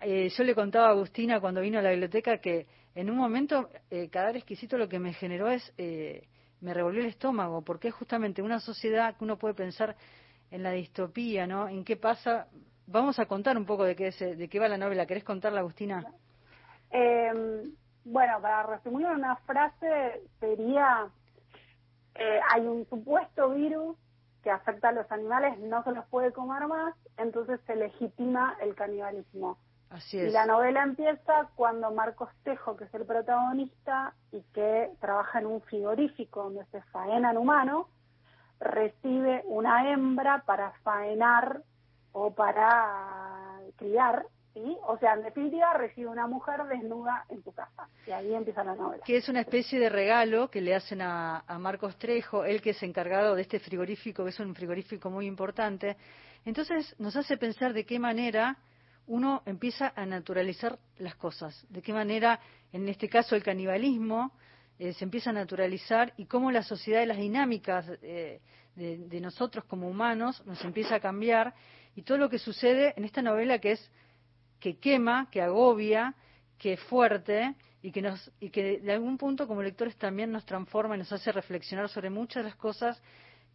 Eh, 0.00 0.28
yo 0.28 0.44
le 0.44 0.54
contaba 0.54 0.88
a 0.88 0.90
Agustina 0.90 1.40
cuando 1.40 1.60
vino 1.60 1.78
a 1.78 1.82
la 1.82 1.90
biblioteca 1.90 2.38
que 2.38 2.66
en 2.94 3.10
un 3.10 3.16
momento 3.16 3.68
eh, 3.90 4.10
exquisito 4.34 4.78
lo 4.78 4.88
que 4.88 4.98
me 4.98 5.12
generó 5.12 5.48
es, 5.48 5.72
eh, 5.78 6.26
me 6.60 6.74
revolvió 6.74 7.00
el 7.00 7.06
estómago, 7.06 7.62
porque 7.62 7.88
es 7.88 7.94
justamente 7.94 8.42
una 8.42 8.60
sociedad 8.60 9.16
que 9.16 9.24
uno 9.24 9.38
puede 9.38 9.54
pensar 9.54 9.96
en 10.50 10.62
la 10.62 10.72
distopía, 10.72 11.46
¿no? 11.46 11.68
En 11.68 11.84
qué 11.84 11.96
pasa. 11.96 12.48
Vamos 12.86 13.18
a 13.18 13.26
contar 13.26 13.56
un 13.56 13.66
poco 13.66 13.84
de 13.84 13.94
qué, 13.94 14.10
de 14.10 14.48
qué 14.48 14.58
va 14.58 14.68
la 14.68 14.78
novela. 14.78 15.06
¿Querés 15.06 15.24
contarla, 15.24 15.60
Agustina? 15.60 16.04
Eh, 16.90 17.62
bueno, 18.04 18.40
para 18.40 18.62
resumir 18.62 19.06
una 19.06 19.36
frase, 19.36 20.22
sería, 20.40 21.08
eh, 22.14 22.40
hay 22.50 22.66
un 22.66 22.86
supuesto 22.88 23.50
virus 23.50 23.96
que 24.42 24.50
afecta 24.50 24.88
a 24.88 24.92
los 24.92 25.10
animales, 25.12 25.58
no 25.58 25.84
se 25.84 25.92
los 25.92 26.06
puede 26.06 26.32
comer 26.32 26.66
más, 26.66 26.94
entonces 27.18 27.60
se 27.66 27.76
legitima 27.76 28.56
el 28.62 28.74
canibalismo. 28.74 29.58
Así 29.90 30.18
es. 30.18 30.28
Y 30.28 30.32
la 30.32 30.46
novela 30.46 30.82
empieza 30.82 31.48
cuando 31.56 31.90
Marcos 31.90 32.28
Tejo, 32.44 32.76
que 32.76 32.84
es 32.84 32.94
el 32.94 33.06
protagonista 33.06 34.14
y 34.32 34.42
que 34.52 34.90
trabaja 35.00 35.38
en 35.38 35.46
un 35.46 35.60
frigorífico 35.62 36.44
donde 36.44 36.64
se 36.66 36.82
faenan 36.92 37.36
humanos, 37.36 37.86
recibe 38.60 39.42
una 39.46 39.90
hembra 39.90 40.42
para 40.44 40.72
faenar 40.82 41.62
o 42.12 42.34
para 42.34 43.60
criar 43.76 44.26
o 44.86 44.98
sea, 44.98 45.14
en 45.14 45.22
definitiva, 45.22 45.72
recibe 45.74 46.08
una 46.08 46.26
mujer 46.26 46.64
desnuda 46.64 47.24
en 47.28 47.42
tu 47.42 47.52
casa. 47.52 47.88
Y 48.06 48.10
ahí 48.10 48.34
empieza 48.34 48.64
la 48.64 48.74
novela. 48.74 49.02
Que 49.04 49.16
es 49.16 49.28
una 49.28 49.40
especie 49.40 49.78
de 49.78 49.88
regalo 49.88 50.50
que 50.50 50.60
le 50.60 50.74
hacen 50.74 51.02
a, 51.02 51.44
Marcos 51.58 51.96
Trejo, 51.98 52.44
él 52.44 52.60
que 52.60 52.70
es 52.70 52.82
encargado 52.82 53.34
de 53.34 53.42
este 53.42 53.60
frigorífico, 53.60 54.24
que 54.24 54.30
es 54.30 54.40
un 54.40 54.54
frigorífico 54.54 55.10
muy 55.10 55.26
importante. 55.26 55.96
Entonces, 56.44 56.94
nos 56.98 57.16
hace 57.16 57.36
pensar 57.36 57.72
de 57.72 57.84
qué 57.84 57.98
manera 57.98 58.56
uno 59.08 59.42
empieza 59.46 59.92
a 59.96 60.06
naturalizar 60.06 60.78
las 60.98 61.16
cosas, 61.16 61.66
de 61.68 61.82
qué 61.82 61.92
manera, 61.92 62.40
en 62.72 62.88
este 62.88 63.08
caso, 63.08 63.34
el 63.34 63.42
canibalismo 63.42 64.32
eh, 64.78 64.92
se 64.92 65.04
empieza 65.04 65.30
a 65.30 65.32
naturalizar 65.32 66.14
y 66.16 66.26
cómo 66.26 66.50
la 66.52 66.62
sociedad 66.62 67.02
y 67.02 67.06
las 67.06 67.18
dinámicas 67.18 67.86
eh, 68.02 68.40
de 68.76 69.20
nosotros 69.20 69.64
como 69.64 69.88
humanos 69.88 70.40
nos 70.46 70.64
empieza 70.64 70.94
a 70.94 71.00
cambiar 71.00 71.52
y 71.96 72.02
todo 72.02 72.16
lo 72.16 72.30
que 72.30 72.38
sucede 72.38 72.94
en 72.96 73.04
esta 73.04 73.22
novela 73.22 73.58
que 73.58 73.72
es 73.72 73.90
que 74.60 74.78
quema, 74.78 75.28
que 75.32 75.42
agobia, 75.42 76.14
que 76.58 76.74
es 76.74 76.80
fuerte 76.80 77.54
y 77.82 77.92
que, 77.92 78.02
nos, 78.02 78.30
y 78.40 78.50
que 78.50 78.78
de 78.78 78.92
algún 78.92 79.18
punto 79.18 79.46
como 79.46 79.62
lectores 79.62 79.96
también 79.96 80.32
nos 80.32 80.44
transforma 80.44 80.96
y 80.96 80.98
nos 80.98 81.12
hace 81.12 81.32
reflexionar 81.32 81.88
sobre 81.88 82.10
muchas 82.10 82.42
de 82.42 82.50
las 82.50 82.56
cosas 82.56 83.00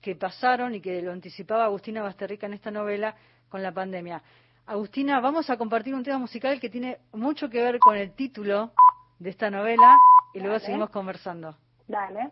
que 0.02 0.16
pasaron 0.16 0.76
y 0.76 0.82
que 0.82 1.02
lo 1.02 1.12
anticipaba 1.12 1.66
Agustina 1.66 2.02
Basterrica 2.02 2.48
en 2.48 2.54
esta 2.54 2.72
novela 2.72 3.16
con 3.50 3.62
la 3.62 3.72
pandemia. 3.72 4.22
Agustina, 4.66 5.20
vamos 5.20 5.50
a 5.50 5.58
compartir 5.58 5.94
un 5.94 6.04
tema 6.04 6.18
musical 6.20 6.60
que 6.60 6.70
tiene 6.70 7.00
mucho 7.12 7.50
que 7.50 7.62
ver 7.62 7.80
con 7.80 7.98
el 7.98 8.14
título 8.14 8.72
de 9.20 9.30
esta 9.30 9.50
novela 9.50 9.98
y 10.34 10.40
luego 10.40 10.60
seguimos 10.60 10.90
conversando. 10.90 11.58
Dale. 11.88 12.32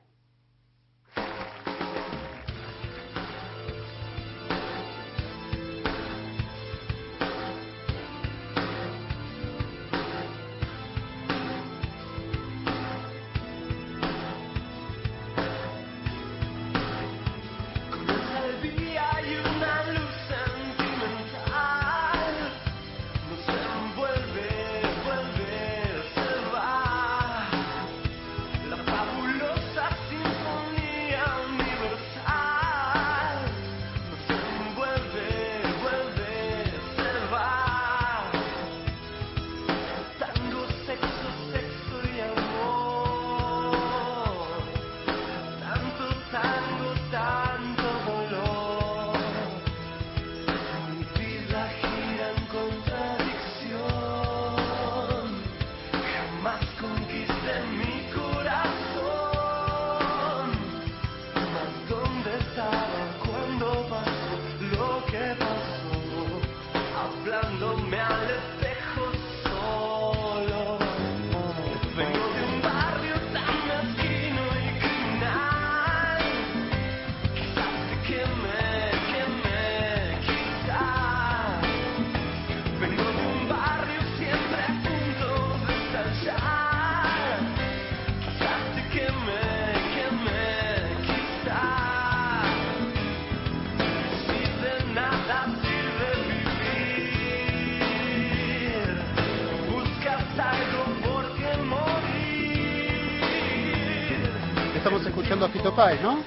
A 105.45 105.49
Fito 105.49 105.73
Páez, 105.73 105.99
¿no? 106.01 106.19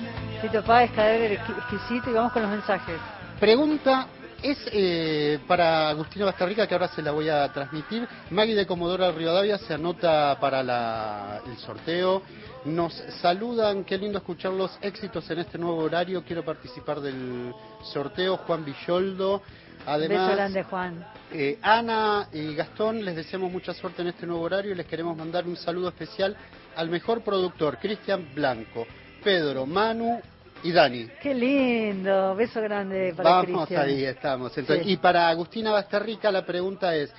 Fito 0.43 0.63
Páez, 0.65 0.91
cadáver 0.91 1.33
exquisito, 1.33 2.11
y 2.11 2.15
vamos 2.15 2.33
con 2.33 2.43
los 2.43 2.51
mensajes. 2.51 2.97
Pregunta 3.39 4.09
es 4.43 4.59
eh, 4.73 5.39
para 5.47 5.91
Agustina 5.91 6.25
Bastarrica, 6.25 6.67
que 6.67 6.75
ahora 6.75 6.89
se 6.89 7.01
la 7.01 7.13
voy 7.13 7.29
a 7.29 7.53
transmitir. 7.53 8.09
Maggie 8.31 8.57
de 8.57 8.67
Comodoro 8.67 9.13
Rivadavia 9.13 9.59
se 9.59 9.75
anota 9.75 10.37
para 10.41 11.41
el 11.47 11.57
sorteo. 11.59 12.23
Nos 12.65 12.93
saludan, 13.21 13.85
qué 13.85 13.99
lindo 13.99 14.19
escuchar 14.19 14.53
los 14.53 14.77
éxitos 14.81 15.31
en 15.31 15.39
este 15.39 15.59
nuevo 15.59 15.79
horario. 15.79 16.25
Quiero 16.25 16.45
participar 16.45 17.01
del 17.01 17.55
sorteo. 17.83 18.39
Juan 18.39 18.65
Villoldo. 18.65 19.43
Además, 19.87 20.53
Beso 20.53 20.69
Juan. 20.69 21.07
Eh, 21.33 21.59
Ana 21.63 22.29
y 22.33 22.55
Gastón, 22.55 23.05
les 23.05 23.15
deseamos 23.15 23.53
mucha 23.53 23.75
suerte 23.75 24.03
en 24.03 24.09
este 24.09 24.27
nuevo 24.27 24.43
horario 24.43 24.73
y 24.73 24.75
les 24.75 24.87
queremos 24.87 25.17
mandar 25.17 25.47
un 25.47 25.57
saludo 25.57 25.89
especial 25.89 26.37
al 26.77 26.89
mejor 26.89 27.23
productor, 27.23 27.79
Cristian 27.79 28.29
Blanco, 28.35 28.87
Pedro, 29.25 29.65
Manu 29.65 30.21
y 30.63 30.71
Dani. 30.71 31.09
Qué 31.23 31.35
lindo, 31.35 32.37
beso 32.37 32.61
grande 32.61 33.15
para 33.17 33.43
Vamos, 33.43 33.71
ahí 33.71 34.05
estamos. 34.05 34.53
Y 34.85 34.99
para 34.99 35.29
Agustina 35.31 35.73
Bastarrica 35.73 36.31
la 36.31 36.45
pregunta 36.45 36.95
es, 36.95 37.13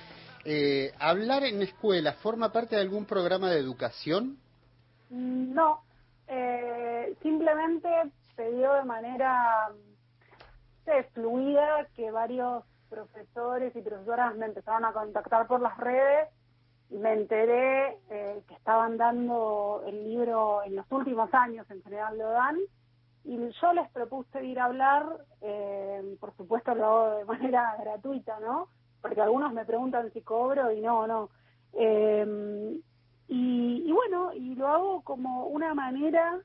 eh, 0.44 0.92
¿hablar 1.00 1.42
en 1.42 1.60
escuela 1.62 2.12
forma 2.12 2.52
parte 2.52 2.76
de 2.76 2.82
algún 2.82 3.06
programa 3.06 3.50
de 3.50 3.58
educación? 3.58 4.38
No, 5.10 5.82
eh, 6.28 7.14
simplemente 7.22 7.88
se 8.36 8.52
dio 8.52 8.72
de 8.74 8.84
manera 8.84 9.68
fluida 11.12 11.88
que 11.96 12.12
varios 12.12 12.62
profesores 12.88 13.74
y 13.74 13.82
profesoras 13.82 14.36
me 14.36 14.46
empezaron 14.46 14.84
a 14.84 14.92
contactar 14.92 15.48
por 15.48 15.60
las 15.60 15.76
redes 15.78 16.28
me 16.90 17.12
enteré 17.12 17.98
eh, 18.10 18.42
que 18.46 18.54
estaban 18.54 18.96
dando 18.96 19.82
el 19.86 20.04
libro 20.04 20.62
en 20.64 20.76
los 20.76 20.86
últimos 20.90 21.32
años, 21.34 21.68
en 21.70 21.82
general 21.82 22.16
lo 22.18 22.30
dan, 22.30 22.56
y 23.24 23.36
yo 23.36 23.72
les 23.72 23.88
propuse 23.90 24.44
ir 24.44 24.60
a 24.60 24.66
hablar, 24.66 25.04
eh, 25.40 26.16
por 26.20 26.34
supuesto 26.36 26.74
lo 26.74 26.86
hago 26.86 27.18
de 27.18 27.24
manera 27.32 27.76
gratuita, 27.80 28.38
¿no? 28.40 28.68
Porque 29.02 29.20
algunos 29.20 29.52
me 29.52 29.64
preguntan 29.64 30.12
si 30.12 30.22
cobro 30.22 30.70
y 30.70 30.80
no, 30.80 31.06
no. 31.06 31.30
Eh, 31.72 32.78
y, 33.28 33.92
bueno, 33.92 34.32
y 34.32 34.54
lo 34.54 34.68
hago 34.68 35.02
como 35.02 35.46
una 35.46 35.74
manera 35.74 36.40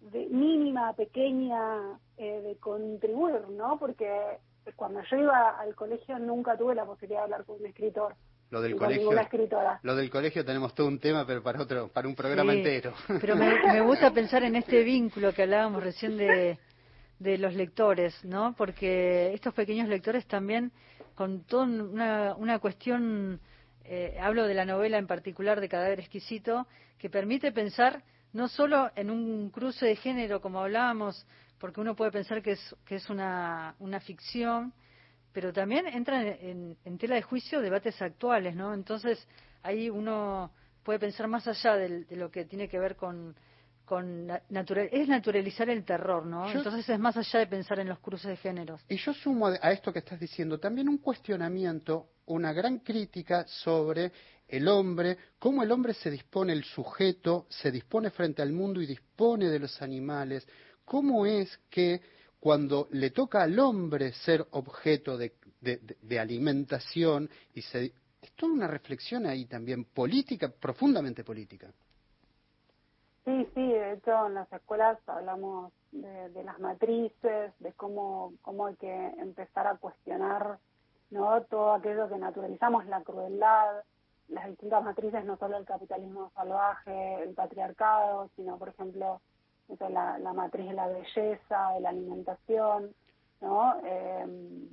de 0.00 0.26
mínima, 0.26 0.92
pequeña, 0.94 2.00
de 2.16 2.56
contribuir, 2.60 3.48
¿no? 3.50 3.78
Porque 3.78 4.38
cuando 4.74 5.02
yo 5.02 5.16
iba 5.16 5.50
al 5.50 5.74
colegio 5.74 6.18
nunca 6.18 6.56
tuve 6.56 6.74
la 6.74 6.84
posibilidad 6.84 7.20
de 7.20 7.24
hablar 7.24 7.44
con 7.44 7.60
un 7.60 7.66
escritor. 7.66 8.16
Lo 8.50 8.60
del 8.60 8.74
colegio, 8.74 9.10
lo 9.82 9.94
del 9.94 10.10
colegio 10.10 10.44
tenemos 10.44 10.74
todo 10.74 10.88
un 10.88 10.98
tema, 10.98 11.24
pero 11.24 11.40
para 11.40 11.62
otro, 11.62 11.86
para 11.86 12.08
un 12.08 12.16
programa 12.16 12.52
entero. 12.52 12.92
Pero 13.20 13.36
me, 13.36 13.80
gusta 13.80 14.12
pensar 14.12 14.42
en 14.42 14.56
este 14.56 14.82
vínculo 14.82 15.32
que 15.32 15.42
hablábamos 15.42 15.84
recién 15.84 16.16
de, 16.16 16.58
de 17.20 17.38
los 17.38 17.54
lectores, 17.54 18.24
¿no? 18.24 18.56
Porque 18.56 19.32
estos 19.34 19.54
pequeños 19.54 19.88
lectores 19.88 20.26
también, 20.26 20.72
con 21.14 21.44
toda 21.44 21.62
una, 21.64 22.34
una 22.34 22.58
cuestión, 22.58 23.38
eh, 23.84 24.18
hablo 24.20 24.48
de 24.48 24.54
la 24.54 24.64
novela 24.64 24.98
en 24.98 25.06
particular 25.06 25.60
de 25.60 25.68
Cadáver 25.68 26.00
Exquisito, 26.00 26.66
que 26.98 27.08
permite 27.08 27.52
pensar 27.52 28.02
no 28.32 28.48
solo 28.48 28.90
en 28.96 29.10
un 29.10 29.50
cruce 29.50 29.86
de 29.86 29.94
género, 29.94 30.40
como 30.40 30.60
hablábamos, 30.60 31.24
porque 31.60 31.80
uno 31.80 31.94
puede 31.94 32.10
pensar 32.10 32.42
que 32.42 32.52
es, 32.52 32.76
que 32.84 32.96
es 32.96 33.08
una, 33.10 33.76
una 33.78 34.00
ficción, 34.00 34.72
pero 35.32 35.52
también 35.52 35.86
entran 35.86 36.26
en, 36.26 36.98
tela 36.98 37.14
de 37.14 37.22
juicio 37.22 37.60
debates 37.60 38.00
actuales, 38.02 38.54
¿no? 38.54 38.74
Entonces 38.74 39.26
ahí 39.62 39.88
uno 39.88 40.50
puede 40.82 40.98
pensar 40.98 41.28
más 41.28 41.46
allá 41.46 41.76
de, 41.76 42.06
lo 42.16 42.30
que 42.30 42.44
tiene 42.44 42.68
que 42.68 42.78
ver 42.78 42.96
con, 42.96 43.36
con 43.84 44.26
natural, 44.48 44.88
es 44.90 45.08
naturalizar 45.08 45.68
el 45.70 45.84
terror, 45.84 46.26
¿no? 46.26 46.50
Entonces 46.50 46.88
es 46.88 46.98
más 46.98 47.16
allá 47.16 47.40
de 47.40 47.46
pensar 47.46 47.78
en 47.78 47.88
los 47.88 48.00
cruces 48.00 48.30
de 48.30 48.36
géneros. 48.36 48.80
Y 48.88 48.96
yo 48.96 49.12
sumo 49.12 49.46
a 49.46 49.72
esto 49.72 49.92
que 49.92 50.00
estás 50.00 50.18
diciendo 50.18 50.58
también 50.58 50.88
un 50.88 50.98
cuestionamiento, 50.98 52.08
una 52.26 52.52
gran 52.52 52.78
crítica 52.78 53.46
sobre 53.46 54.12
el 54.48 54.66
hombre, 54.66 55.16
cómo 55.38 55.62
el 55.62 55.70
hombre 55.70 55.94
se 55.94 56.10
dispone, 56.10 56.52
el 56.52 56.64
sujeto 56.64 57.46
se 57.48 57.70
dispone 57.70 58.10
frente 58.10 58.42
al 58.42 58.52
mundo 58.52 58.80
y 58.80 58.86
dispone 58.86 59.48
de 59.48 59.60
los 59.60 59.80
animales, 59.80 60.46
cómo 60.84 61.24
es 61.24 61.56
que 61.70 62.00
cuando 62.40 62.88
le 62.92 63.10
toca 63.10 63.42
al 63.42 63.58
hombre 63.58 64.12
ser 64.12 64.46
objeto 64.52 65.18
de, 65.18 65.32
alimentación 66.18 67.28
y 67.54 67.60
se, 67.60 67.92
es 68.22 68.32
toda 68.32 68.52
una 68.52 68.66
reflexión 68.66 69.26
ahí 69.26 69.44
también 69.44 69.84
política, 69.84 70.48
profundamente 70.48 71.22
política. 71.22 71.70
Sí, 73.26 73.46
sí, 73.54 73.60
de 73.60 73.92
hecho 73.92 74.26
en 74.26 74.34
las 74.34 74.50
escuelas 74.50 74.98
hablamos 75.06 75.70
de, 75.92 76.42
las 76.42 76.58
matrices, 76.58 77.52
de 77.58 77.72
cómo, 77.74 78.32
cómo 78.40 78.66
hay 78.66 78.76
que 78.76 79.06
empezar 79.18 79.66
a 79.66 79.76
cuestionar 79.76 80.58
¿no? 81.10 81.42
todo 81.42 81.74
aquello 81.74 82.08
que 82.08 82.16
naturalizamos, 82.16 82.86
la 82.86 83.02
crueldad, 83.02 83.82
las 84.28 84.46
distintas 84.46 84.82
matrices, 84.82 85.24
no 85.24 85.36
solo 85.36 85.58
el 85.58 85.66
capitalismo 85.66 86.30
salvaje, 86.34 87.22
el 87.22 87.34
patriarcado, 87.34 88.30
sino 88.36 88.56
por 88.58 88.70
ejemplo 88.70 89.20
la, 89.88 90.18
la, 90.18 90.32
matriz 90.32 90.68
de 90.68 90.74
la 90.74 90.88
belleza, 90.88 91.72
de 91.74 91.80
la 91.80 91.90
alimentación, 91.90 92.94
¿no? 93.40 93.80
Em, 93.84 94.68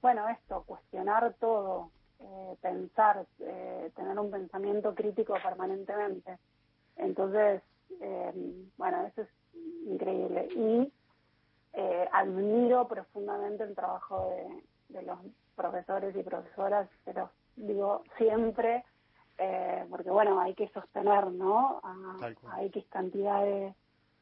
bueno, 0.00 0.28
esto, 0.28 0.64
cuestionar 0.66 1.34
todo, 1.40 1.90
eh, 2.20 2.56
pensar, 2.60 3.26
eh, 3.40 3.90
tener 3.96 4.18
un 4.18 4.30
pensamiento 4.30 4.94
crítico 4.94 5.34
permanentemente. 5.42 6.38
Entonces, 6.96 7.62
em, 8.00 8.70
bueno, 8.76 9.06
eso 9.06 9.22
es 9.22 9.28
increíble. 9.86 10.48
Y 10.54 10.92
eh, 11.72 12.08
admiro 12.12 12.86
profundamente 12.86 13.64
el 13.64 13.74
trabajo 13.74 14.30
de, 14.30 14.98
de, 14.98 15.02
los 15.06 15.18
profesores 15.56 16.14
y 16.16 16.22
profesoras, 16.22 16.88
pero 17.04 17.30
digo 17.56 18.02
siempre, 18.16 18.84
porque 19.90 20.10
bueno, 20.10 20.38
hay 20.38 20.54
que 20.54 20.68
sostener, 20.68 21.30
¿no? 21.32 21.80
A, 21.82 22.56
a 22.56 22.62
X 22.64 22.84
cantidad 22.90 23.42
de, 23.42 23.74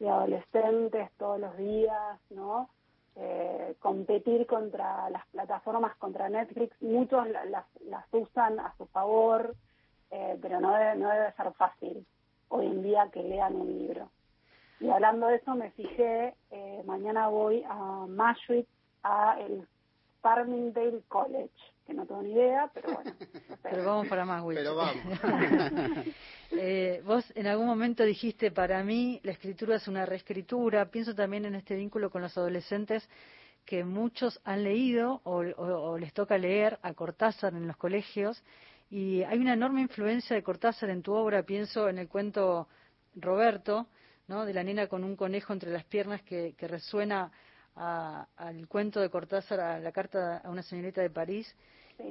de 0.03 0.11
adolescentes 0.11 1.11
todos 1.17 1.39
los 1.39 1.57
días, 1.57 2.19
¿no? 2.31 2.69
Eh, 3.15 3.77
competir 3.79 4.47
contra 4.49 5.09
las 5.11 5.25
plataformas, 5.29 5.95
contra 5.97 6.29
Netflix, 6.29 6.75
muchos 6.83 7.29
las, 7.29 7.67
las 7.85 8.05
usan 8.11 8.59
a 8.59 8.75
su 8.77 8.87
favor, 8.87 9.55
eh, 10.11 10.37
pero 10.43 10.61
no 10.61 10.73
debe, 10.75 10.97
no 10.97 11.09
debe 11.09 11.33
ser 11.35 11.53
fácil 11.53 12.05
hoy 12.49 12.67
en 12.67 12.83
día 12.83 13.11
que 13.13 13.23
lean 13.23 13.55
un 13.55 13.79
libro. 13.79 14.11
Y 14.81 14.91
hablando 14.91 15.29
de 15.29 15.37
eso, 15.37 15.55
me 15.55 15.71
fijé, 15.71 16.35
eh, 16.51 16.83
mañana 16.85 17.29
voy 17.29 17.63
a 17.69 18.07
Massachusetts, 18.09 18.69
a 19.05 19.37
el 19.39 19.69
Farmingdale 20.21 21.03
College, 21.07 21.55
que 21.85 21.95
no 21.95 22.07
tengo 22.07 22.23
ni 22.23 22.33
idea, 22.33 22.71
pero 22.73 22.95
bueno. 22.95 23.13
pero 23.63 23.85
vamos 23.85 24.09
para 24.09 24.25
más, 24.25 24.45
Pero 24.55 24.77
vamos. 24.77 25.03
eh, 26.53 27.03
vos 27.05 27.25
en 27.35 27.47
algún 27.47 27.67
momento 27.67 28.05
dijiste, 28.05 28.51
para 28.51 28.83
mí 28.85 29.21
la 29.23 29.33
escritura 29.33 29.77
es 29.77 29.89
una 29.89 30.07
reescritura. 30.07 30.91
Pienso 30.91 31.15
también 31.15 31.45
en 31.45 31.55
este 31.55 31.75
vínculo 31.75 32.11
con 32.11 32.23
los 32.23 32.37
adolescentes 32.37 33.09
que 33.65 33.85
muchos 33.85 34.41
han 34.45 34.65
leído 34.65 35.21
o, 35.25 35.97
les 35.99 36.13
toca 36.13 36.37
leer 36.37 36.79
a 36.83 36.95
Cortázar 36.95 37.55
en 37.55 37.67
los 37.67 37.77
colegios 37.77 38.43
y 38.91 39.23
hay 39.23 39.39
una 39.39 39.55
enorme 39.55 39.83
influencia 39.83 40.35
de 40.35 40.43
Cortázar 40.43 40.91
en 40.91 41.03
tu 41.03 41.13
obra. 41.15 41.45
Pienso 41.45 41.89
en 41.89 41.99
el 41.99 42.09
cuento 42.09 42.69
Roberto, 43.15 43.87
¿no? 44.27 44.45
de 44.45 44.53
la 44.53 44.65
nena 44.65 44.89
con 44.89 45.05
un 45.05 45.17
conejo 45.17 45.53
entre 45.53 45.71
las 45.71 45.85
piernas 45.85 46.23
que 46.23 46.55
resuena 46.59 47.31
al 47.75 48.69
cuento 48.69 49.01
de 49.01 49.11
Cortázar, 49.11 49.61
a 49.61 49.79
la 49.79 49.93
carta 49.93 50.39
a 50.39 50.51
una 50.51 50.63
señorita 50.63 51.01
de 51.01 51.11
París. 51.11 51.55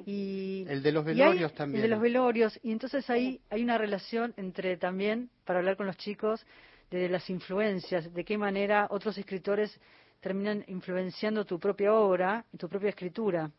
Y, 0.06 0.66
el 0.70 0.84
de 0.84 0.92
los 0.92 1.04
velorios 1.04 1.54
también. 1.54 1.84
El 1.84 1.90
de 1.90 1.96
los 1.96 2.02
velorios. 2.02 2.60
Y 2.64 2.72
entonces 2.72 3.10
ahí 3.10 3.42
hay 3.50 3.64
una 3.64 3.78
relación 3.78 4.34
entre 4.38 4.78
también, 4.78 5.30
para 5.46 5.60
hablar 5.60 5.78
con 5.78 5.88
los 5.88 5.98
chicos, 5.98 6.46
de 6.90 7.08
las 7.10 7.30
influencias, 7.30 8.14
de 8.14 8.26
qué 8.26 8.38
manera 8.38 8.88
otros 8.90 9.18
escritores 9.18 9.80
terminan 10.20 10.64
influenciando 10.68 11.46
tu 11.46 11.60
propia 11.60 11.94
obra 11.94 12.46
y 12.54 12.58
tu 12.58 12.70
propia 12.70 12.90
escritura. 12.90 13.50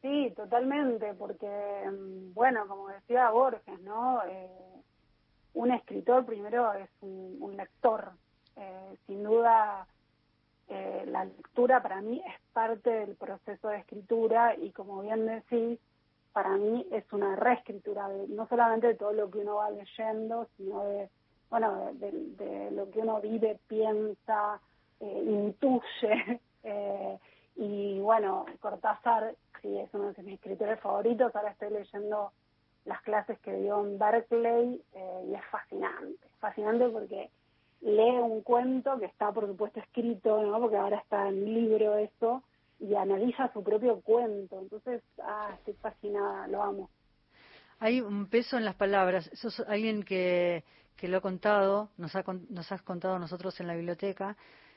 Sí, 0.00 0.32
totalmente, 0.34 1.12
porque, 1.14 1.46
mm, 1.46 2.32
bueno, 2.32 2.66
como 2.66 2.88
decía 2.88 3.30
Borges, 3.30 3.80
¿no? 3.80 4.22
Eh, 4.26 4.48
un 5.52 5.72
escritor 5.72 6.24
primero 6.24 6.72
es 6.72 6.88
un, 7.02 7.54
lector. 7.56 8.12
Eh, 8.56 8.96
sin 9.06 9.22
duda, 9.22 9.86
eh, 10.72 11.04
la 11.06 11.24
lectura 11.24 11.82
para 11.82 12.00
mí 12.00 12.22
es 12.24 12.34
parte 12.52 12.90
del 12.90 13.16
proceso 13.16 13.68
de 13.68 13.78
escritura 13.78 14.54
y 14.54 14.70
como 14.70 15.02
bien 15.02 15.26
decís, 15.26 15.80
para 16.32 16.50
mí 16.50 16.86
es 16.92 17.12
una 17.12 17.34
reescritura, 17.34 18.08
no 18.28 18.46
solamente 18.46 18.86
de 18.86 18.94
todo 18.94 19.12
lo 19.12 19.28
que 19.28 19.38
uno 19.38 19.56
va 19.56 19.70
leyendo, 19.70 20.46
sino 20.56 20.84
de, 20.84 21.10
bueno, 21.50 21.90
de, 21.94 22.70
lo 22.70 22.88
que 22.88 23.00
uno 23.00 23.20
vive, 23.20 23.58
piensa, 23.66 24.60
eh, 25.00 25.22
intuye. 25.26 26.40
Eh, 26.62 27.18
y 27.56 27.98
bueno, 28.00 28.44
Cortázar, 28.60 29.34
sí, 29.62 29.78
es 29.78 29.88
uno 29.94 30.12
de 30.12 30.22
mis 30.22 30.34
escritores 30.34 30.78
favoritos, 30.78 31.34
ahora 31.34 31.52
estoy 31.52 31.70
leyendo 31.70 32.32
las 32.84 33.00
clases 33.00 33.38
que 33.38 33.54
dio 33.54 33.80
en 33.80 33.98
Berkeley 33.98 34.84
y 35.26 35.34
es 35.34 35.44
fascinante, 35.50 36.28
fascinante 36.38 36.86
porque 36.90 37.30
lee 37.80 38.18
un 38.20 38.42
cuento 38.42 38.98
que 38.98 39.06
está, 39.06 39.32
por 39.32 39.46
supuesto, 39.46 39.80
escrito, 39.80 40.42
¿no? 40.42 40.58
Porque 40.60 40.76
ahora 40.76 40.98
está 40.98 41.28
en 41.28 41.44
libro 41.44 41.96
eso, 41.96 42.42
y 42.80 42.94
analiza 42.94 43.52
su 43.52 43.62
propio 43.62 44.00
cuento. 44.00 44.58
Entonces, 44.58 45.02
ah, 45.22 45.50
estoy 45.58 45.74
fascinada, 45.74 46.48
lo 46.48 46.62
amo. 46.62 46.90
Hay 47.78 48.00
un 48.00 48.26
peso 48.26 48.56
en 48.56 48.64
las 48.64 48.74
palabras. 48.74 49.28
Eso 49.32 49.48
es 49.48 49.60
alguien 49.60 50.02
que, 50.02 50.64
que 50.96 51.08
lo 51.08 51.18
ha 51.18 51.20
contado, 51.20 51.90
nos, 51.96 52.14
ha, 52.16 52.24
nos 52.48 52.72
has 52.72 52.82
contado 52.82 53.18
nosotros 53.18 53.58
en 53.60 53.66
la 53.66 53.74
biblioteca, 53.74 54.36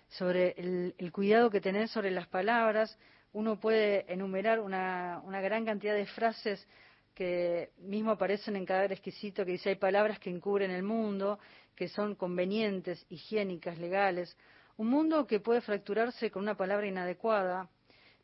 sobre 0.09 0.51
el, 0.57 0.95
el 0.97 1.11
cuidado 1.11 1.49
que 1.49 1.61
tenés 1.61 1.91
sobre 1.91 2.11
las 2.11 2.27
palabras. 2.27 2.97
Uno 3.31 3.59
puede 3.59 4.11
enumerar 4.11 4.59
una, 4.59 5.21
una 5.25 5.41
gran 5.41 5.65
cantidad 5.65 5.95
de 5.95 6.05
frases 6.05 6.67
que 7.13 7.71
mismo 7.77 8.11
aparecen 8.11 8.55
en 8.55 8.65
cada 8.65 8.85
exquisito, 8.85 9.45
que 9.45 9.51
dice 9.53 9.69
hay 9.69 9.75
palabras 9.75 10.19
que 10.19 10.29
encubren 10.29 10.71
el 10.71 10.83
mundo, 10.83 11.39
que 11.75 11.87
son 11.87 12.15
convenientes, 12.15 13.05
higiénicas, 13.09 13.77
legales, 13.77 14.35
Un 14.75 14.87
mundo 14.87 15.27
que 15.27 15.39
puede 15.39 15.61
fracturarse 15.61 16.31
con 16.31 16.41
una 16.41 16.57
palabra 16.57 16.87
inadecuada, 16.87 17.69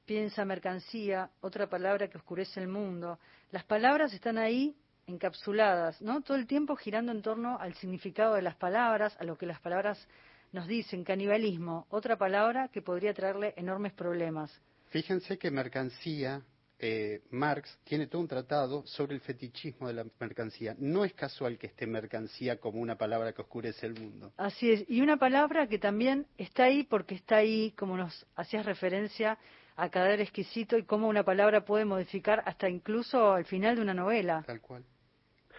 piensa 0.05 0.45
mercancía, 0.45 1.29
otra 1.41 1.69
palabra 1.69 2.07
que 2.07 2.17
oscurece 2.17 2.59
el 2.59 2.67
mundo. 2.67 3.19
Las 3.51 3.63
palabras 3.65 4.11
están 4.13 4.39
ahí 4.39 4.75
encapsuladas, 5.05 6.01
¿no? 6.01 6.21
Todo 6.21 6.37
el 6.37 6.47
tiempo 6.47 6.75
girando 6.75 7.11
en 7.11 7.21
torno 7.21 7.59
al 7.59 7.75
significado 7.75 8.33
de 8.33 8.41
las 8.41 8.55
palabras, 8.55 9.15
a 9.19 9.23
lo 9.25 9.37
que 9.37 9.45
las 9.45 9.59
palabras 9.59 10.07
nos 10.51 10.67
dicen. 10.67 11.03
Canibalismo, 11.03 11.85
otra 11.89 12.17
palabra 12.17 12.69
que 12.69 12.81
podría 12.81 13.13
traerle 13.13 13.53
enormes 13.55 13.93
problemas. 13.93 14.51
Fíjense 14.89 15.37
que 15.37 15.51
mercancía, 15.51 16.41
eh, 16.79 17.21
Marx 17.31 17.77
tiene 17.83 18.07
todo 18.07 18.21
un 18.21 18.27
tratado 18.27 18.85
sobre 18.85 19.13
el 19.13 19.21
fetichismo 19.21 19.87
de 19.87 19.93
la 19.93 20.05
mercancía. 20.19 20.75
No 20.79 21.03
es 21.03 21.13
casual 21.13 21.57
que 21.57 21.67
esté 21.67 21.85
mercancía 21.85 22.59
como 22.59 22.79
una 22.79 22.97
palabra 22.97 23.33
que 23.33 23.41
oscurece 23.41 23.85
el 23.85 23.99
mundo. 23.99 24.31
Así 24.37 24.71
es, 24.71 24.85
y 24.89 25.01
una 25.01 25.17
palabra 25.17 25.67
que 25.67 25.77
también 25.77 26.25
está 26.37 26.63
ahí 26.63 26.83
porque 26.83 27.15
está 27.15 27.37
ahí, 27.37 27.71
como 27.77 27.97
nos 27.97 28.25
hacías 28.35 28.65
referencia, 28.65 29.37
a 29.75 29.89
caer 29.89 30.21
exquisito 30.21 30.77
y 30.77 30.83
cómo 30.83 31.07
una 31.07 31.23
palabra 31.23 31.65
puede 31.65 31.85
modificar 31.85 32.43
hasta 32.45 32.69
incluso 32.69 33.33
al 33.33 33.45
final 33.45 33.75
de 33.75 33.81
una 33.81 33.93
novela. 33.93 34.43
Tal 34.45 34.61
cual. 34.61 34.83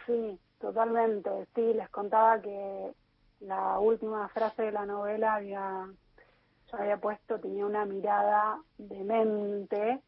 Sí, 0.07 0.39
totalmente. 0.59 1.31
Sí, 1.55 1.73
les 1.75 1.89
contaba 1.91 2.41
que 2.41 2.93
la 3.41 3.79
última 3.79 4.29
frase 4.29 4.63
de 4.63 4.73
la 4.73 4.85
novela 4.85 5.37
había, 5.37 5.87
yo 6.71 6.79
había 6.79 6.99
puesto, 6.99 7.39
tenía 7.41 7.65
una 7.65 7.87
mirada 7.87 8.59
demente. 8.77 10.01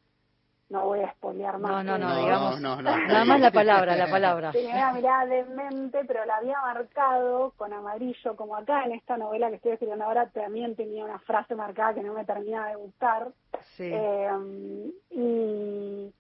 No 0.73 0.87
voy 0.87 1.01
a 1.01 1.09
espolear 1.09 1.59
más. 1.59 1.85
No, 1.85 1.99
no, 1.99 1.99
no, 1.99 2.17
digamos. 2.17 2.61
nada 2.83 3.25
más 3.27 3.41
la 3.41 3.51
palabra, 3.51 3.95
la 3.95 4.09
palabra. 4.09 4.53
Tenía 4.53 4.75
una 4.75 4.93
mirada 4.95 5.27
demente, 5.27 6.03
pero 6.07 6.25
la 6.25 6.37
había 6.37 6.59
marcado 6.63 7.53
con 7.59 7.75
amarillo, 7.75 8.35
como 8.37 8.57
acá 8.57 8.85
en 8.85 8.93
esta 8.93 9.19
novela 9.19 9.51
que 9.51 9.57
estoy 9.57 9.73
escribiendo 9.73 10.07
ahora 10.07 10.31
también 10.31 10.75
tenía 10.75 11.05
una 11.05 11.19
frase 11.19 11.55
marcada 11.55 11.93
que 11.93 12.03
no 12.03 12.15
me 12.15 12.25
terminaba 12.25 12.69
de 12.69 12.77
gustar. 12.77 13.29
Sí. 13.77 13.91
Eh, 13.93 14.91
y 15.11 16.13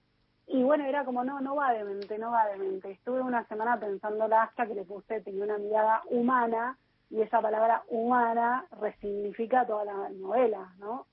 y 0.48 0.62
bueno, 0.62 0.84
era 0.84 1.02
como, 1.06 1.24
no, 1.24 1.40
no 1.40 1.54
va 1.54 1.72
de 1.72 1.82
mente, 1.82 2.18
no 2.18 2.32
va 2.32 2.46
de 2.48 2.58
mente. 2.58 2.90
Estuve 2.90 3.22
una 3.22 3.46
semana 3.48 3.80
pensándola 3.80 4.42
hasta 4.42 4.66
que 4.66 4.74
le 4.74 4.84
puse, 4.84 5.22
tenía 5.22 5.44
una 5.44 5.56
mirada 5.56 6.02
humana, 6.10 6.76
y 7.08 7.22
esa 7.22 7.40
palabra 7.40 7.82
humana 7.88 8.66
resignifica 8.78 9.66
toda 9.66 9.84
la 9.86 10.10
novela, 10.10 10.72
¿no? 10.78 11.06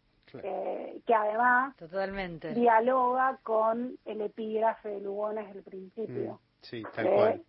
Eh, 0.43 1.01
que 1.05 1.13
además 1.13 1.75
Totalmente. 1.77 2.53
dialoga 2.53 3.39
con 3.43 3.97
el 4.05 4.21
epígrafe 4.21 4.89
de 4.89 5.01
Lugones 5.01 5.53
del 5.53 5.63
principio. 5.63 6.33
Mm, 6.33 6.37
sí, 6.61 6.83
tal 6.95 7.09
cual. 7.09 7.43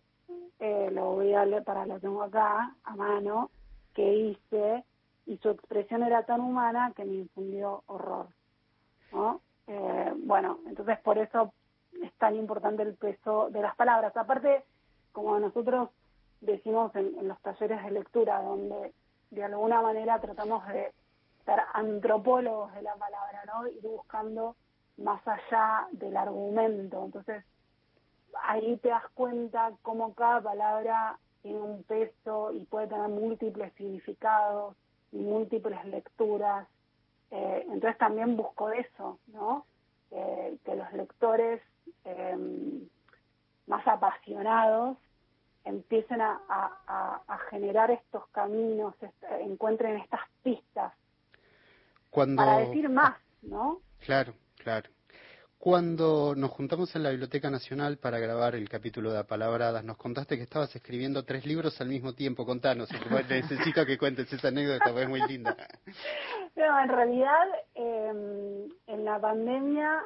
Eh, 0.59 0.89
lo 0.91 1.11
voy 1.11 1.33
a 1.33 1.45
leer, 1.45 1.63
para 1.63 1.85
lo 1.85 1.99
tengo 1.99 2.23
acá, 2.23 2.75
a 2.83 2.95
mano, 2.95 3.49
que 3.93 4.09
dice, 4.09 4.83
y 5.25 5.37
su 5.37 5.49
expresión 5.49 6.03
era 6.03 6.23
tan 6.23 6.41
humana 6.41 6.93
que 6.95 7.03
me 7.03 7.15
infundió 7.15 7.83
horror. 7.87 8.27
¿no? 9.11 9.41
Eh, 9.67 10.13
bueno, 10.17 10.59
entonces 10.67 10.99
por 10.99 11.17
eso 11.17 11.53
es 12.01 12.13
tan 12.13 12.35
importante 12.35 12.83
el 12.83 12.95
peso 12.95 13.49
de 13.49 13.61
las 13.61 13.75
palabras. 13.75 14.15
Aparte, 14.15 14.63
como 15.11 15.39
nosotros 15.39 15.89
decimos 16.41 16.95
en, 16.95 17.27
los 17.27 17.39
talleres 17.41 17.83
de 17.83 17.91
lectura, 17.91 18.41
donde 18.41 18.93
de 19.29 19.43
alguna 19.43 19.81
manera 19.81 20.19
tratamos 20.19 20.67
de 20.67 20.91
ser 21.45 21.59
antropólogos 21.73 22.73
de 22.73 22.81
la 22.81 22.95
palabra, 22.95 23.43
¿no? 23.45 23.67
Ir 23.67 23.81
buscando 23.81 24.55
más 24.97 25.21
allá 25.27 25.87
del 25.91 26.15
argumento. 26.17 27.03
Entonces, 27.05 27.43
ahí 28.43 28.77
te 28.77 28.89
das 28.89 29.07
cuenta 29.13 29.71
cómo 29.81 30.13
cada 30.13 30.41
palabra 30.41 31.17
tiene 31.41 31.59
un 31.59 31.83
peso 31.83 32.51
y 32.53 32.65
puede 32.65 32.87
tener 32.87 33.09
múltiples 33.09 33.73
significados 33.73 34.75
y 35.11 35.17
múltiples 35.17 35.83
lecturas. 35.85 36.67
Eh, 37.31 37.65
entonces 37.69 37.97
también 37.97 38.35
busco 38.35 38.69
eso, 38.71 39.19
¿no? 39.27 39.65
que 40.65 40.75
los 40.75 40.91
lectores 40.91 41.61
Em, 42.03 42.87
más 43.67 43.87
apasionados 43.87 44.97
empiecen 45.63 46.19
a, 46.21 46.37
generar 47.49 47.91
estos 47.91 48.27
caminos, 48.29 48.95
encuentren 49.39 49.97
estas 49.97 50.21
pistas 50.41 50.93
para 52.11 52.57
decir 52.59 52.89
más, 52.89 53.17
¿no? 53.41 53.81
Claro, 54.05 54.33
claro. 54.57 54.89
Cuando 55.57 56.33
nos 56.35 56.49
juntamos 56.49 56.95
en 56.95 57.03
la 57.03 57.11
Biblioteca 57.11 57.51
Nacional 57.51 57.97
para 57.97 58.17
grabar 58.17 58.55
el 58.55 58.67
capítulo 58.67 59.11
de 59.11 59.19
Apalabradas, 59.19 59.83
nos 59.83 59.95
contaste 59.95 60.35
que 60.35 60.41
estabas 60.41 60.75
escribiendo 60.75 61.23
tres 61.23 61.45
libros 61.45 61.79
al 61.79 61.87
mismo 61.87 62.13
tiempo. 62.13 62.47
Contanos, 62.47 62.89
necesito 63.29 63.85
que 63.85 63.95
cuentes 63.95 64.33
esa 64.33 64.47
anécdota, 64.47 64.89
es 64.99 65.09
muy 65.09 65.21
linda. 65.27 65.55
No, 66.53 66.81
en 66.81 66.89
realidad, 66.89 67.47
em, 67.75 68.69
en 68.85 69.05
la 69.05 69.19
pandemia 69.19 70.03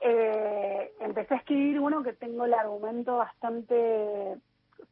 eh, 0.00 0.92
empecé 1.00 1.34
a 1.34 1.38
escribir 1.38 1.80
uno 1.80 2.02
que 2.02 2.12
tengo 2.12 2.44
el 2.44 2.52
argumento 2.52 3.16
bastante 3.16 4.36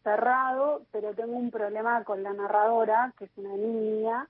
cerrado, 0.02 0.82
pero 0.92 1.12
tengo 1.14 1.36
un 1.36 1.50
problema 1.50 2.04
con 2.04 2.22
la 2.22 2.32
narradora, 2.32 3.12
que 3.18 3.26
es 3.26 3.30
una 3.36 3.54
niña. 3.54 4.28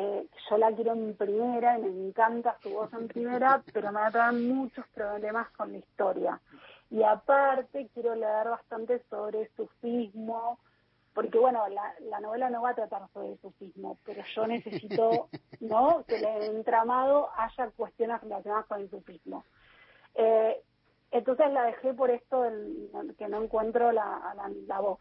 Eh, 0.00 0.28
yo 0.48 0.58
la 0.58 0.70
quiero 0.72 0.92
en 0.92 1.16
primera 1.16 1.76
y 1.76 1.82
me 1.82 2.08
encanta 2.08 2.56
su 2.62 2.70
voz 2.70 2.92
en 2.92 3.08
primera, 3.08 3.62
pero 3.72 3.90
me 3.90 3.98
va 3.98 4.06
a 4.06 4.12
traer 4.12 4.34
muchos 4.34 4.86
problemas 4.94 5.50
con 5.50 5.72
la 5.72 5.78
historia. 5.78 6.40
Y 6.88 7.02
aparte 7.02 7.88
quiero 7.92 8.14
leer 8.14 8.48
bastante 8.48 9.02
sobre 9.10 9.50
sufismo, 9.56 10.60
porque 11.14 11.36
bueno, 11.36 11.66
la, 11.68 11.94
la 12.02 12.20
novela 12.20 12.48
no 12.48 12.62
va 12.62 12.70
a 12.70 12.74
tratar 12.76 13.08
sobre 13.12 13.32
el 13.32 13.40
sufismo, 13.40 13.98
pero 14.04 14.22
yo 14.36 14.46
necesito 14.46 15.28
no 15.60 16.04
que 16.06 16.18
en 16.18 16.42
el 16.42 16.56
entramado 16.56 17.30
haya 17.36 17.68
cuestiones 17.72 18.20
relacionadas 18.20 18.66
con 18.66 18.80
el 18.80 18.90
sufismo. 18.90 19.44
Eh, 20.14 20.62
entonces 21.10 21.50
la 21.52 21.64
dejé 21.64 21.92
por 21.92 22.10
esto 22.10 22.44
que 23.18 23.28
no 23.28 23.42
encuentro 23.42 23.90
la, 23.90 24.34
la, 24.68 24.80
voz 24.80 25.00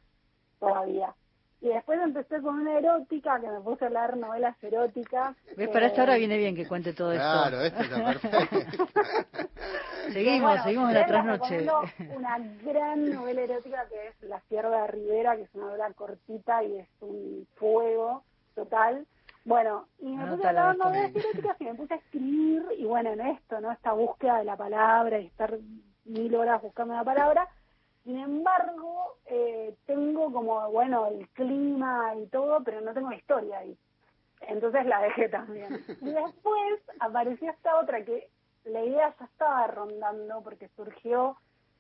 todavía. 0.60 1.14
Y 1.60 1.70
después 1.70 2.00
empecé 2.00 2.40
con 2.42 2.60
una 2.60 2.78
erótica, 2.78 3.40
que 3.40 3.48
me 3.48 3.60
puse 3.62 3.86
a 3.86 3.90
leer 3.90 4.16
novelas 4.16 4.56
eróticas. 4.64 5.36
¿Ves? 5.56 5.70
Para 5.70 5.88
esta 5.88 6.04
hora 6.04 6.16
viene 6.16 6.38
bien 6.38 6.56
que 6.56 6.68
cuente 6.68 6.94
todo 6.94 7.12
esto. 7.12 7.24
Claro, 7.24 7.62
esto 7.62 7.82
está 7.82 8.06
perfecto. 8.06 8.88
seguimos, 10.14 10.64
seguimos 10.64 10.90
en 10.90 10.94
la 10.94 11.06
trasnoche. 11.08 11.68
Una 12.16 12.38
gran 12.64 13.12
novela 13.12 13.42
erótica 13.42 13.88
que 13.90 14.08
es 14.08 14.30
La 14.30 14.40
Sierva 14.42 14.84
de 14.84 14.88
Rivera, 14.88 15.36
que 15.36 15.44
es 15.44 15.56
una 15.56 15.66
novela 15.66 15.92
cortita 15.94 16.64
y 16.64 16.78
es 16.78 16.88
un 17.02 17.48
fuego 17.56 18.24
total. 18.54 19.08
Bueno, 19.44 19.88
y 20.00 20.16
me 20.16 20.28
puse 20.28 20.46
a 20.46 20.50
hablar 20.50 20.78
novelas 20.78 21.16
eróticas 21.16 21.60
y 21.60 21.64
me 21.64 21.74
puse 21.74 21.94
a 21.96 21.98
escribir, 21.98 22.66
y 22.78 22.86
bueno, 22.86 23.14
en 23.14 23.22
esto, 23.22 23.62
¿no? 23.62 23.72
Esta 23.72 23.94
búsqueda 23.94 24.40
de 24.40 24.46
la 24.46 24.58
palabra 24.58 25.20
y 25.20 25.26
estar 25.26 25.58
mil 26.06 26.36
horas 26.36 26.62
buscando 26.62 26.94
la 26.94 27.04
palabra. 27.04 27.48
Sin 28.08 28.20
embargo, 28.20 29.18
eh, 29.26 29.76
tengo 29.86 30.32
como, 30.32 30.72
bueno, 30.72 31.08
el 31.08 31.28
clima 31.32 32.16
y 32.16 32.26
todo, 32.28 32.64
pero 32.64 32.80
no 32.80 32.94
tengo 32.94 33.12
historia 33.12 33.58
ahí. 33.58 33.78
Entonces 34.40 34.86
la 34.86 35.02
dejé 35.02 35.28
también. 35.28 35.68
Y 36.02 36.14
después 36.14 36.80
apareció 37.02 37.52
esta 37.52 37.78
otra 37.78 38.06
que 38.06 38.30
la 38.64 38.82
idea 38.82 39.14
ya 39.20 39.26
estaba 39.26 39.68
rondando 39.68 40.42
porque 40.42 40.70
surgió 40.78 41.36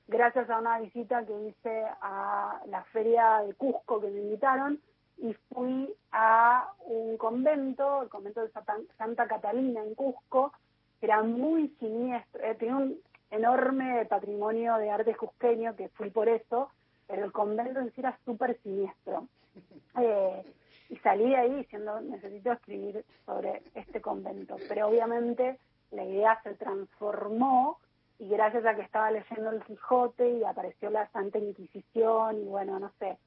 gracias 0.09 0.49
a 0.49 0.59
una 0.59 0.79
visita 0.79 1.25
que 1.25 1.47
hice 1.47 1.85
a 2.01 2.59
la 2.65 2.83
feria 2.91 3.43
de 3.47 3.53
Cusco 3.53 4.01
que 4.01 4.09
me 4.09 4.19
invitaron 4.19 4.81
y 5.19 5.33
fui 5.53 5.95
a 6.11 6.73
un 6.87 7.15
convento, 7.15 8.01
el 8.01 8.09
convento 8.09 8.41
de 8.41 8.51
Santa 8.97 9.27
Catalina 9.29 9.81
en 9.81 9.95
Cusco, 9.95 10.51
que 10.99 11.05
era 11.05 11.23
muy 11.23 11.69
siniestro, 11.79 12.43
eh, 12.43 12.55
tenía 12.55 12.75
un 12.75 12.99
enorme 13.31 14.05
patrimonio 14.05 14.77
de 14.77 14.89
arte 14.89 15.15
cusqueño, 15.15 15.75
que 15.75 15.89
fui 15.89 16.09
por 16.09 16.29
eso, 16.29 16.69
pero 17.07 17.25
el 17.25 17.31
convento 17.31 17.79
en 17.79 17.91
sí 17.91 18.01
era 18.01 18.17
súper 18.25 18.59
siniestro. 18.61 19.27
Eh, 19.99 20.43
y 20.89 20.97
salí 20.97 21.29
de 21.29 21.35
ahí 21.35 21.55
diciendo, 21.55 21.99
necesito 22.01 22.51
escribir 22.51 23.03
sobre 23.25 23.63
este 23.73 23.99
convento. 23.99 24.57
Pero 24.69 24.87
obviamente 24.87 25.57
la 25.91 26.03
idea 26.03 26.39
se 26.43 26.53
transformó 26.53 27.79
y 28.19 28.29
gracias 28.29 28.65
a 28.65 28.75
que 28.75 28.81
estaba 28.81 29.11
leyendo 29.11 29.51
el 29.51 29.63
Quijote 29.63 30.29
y 30.29 30.43
apareció 30.43 30.89
la 30.89 31.09
Santa 31.09 31.39
Inquisición 31.39 32.41
y 32.41 32.45
bueno, 32.45 32.79
no 32.79 32.91
sé, 32.99 33.17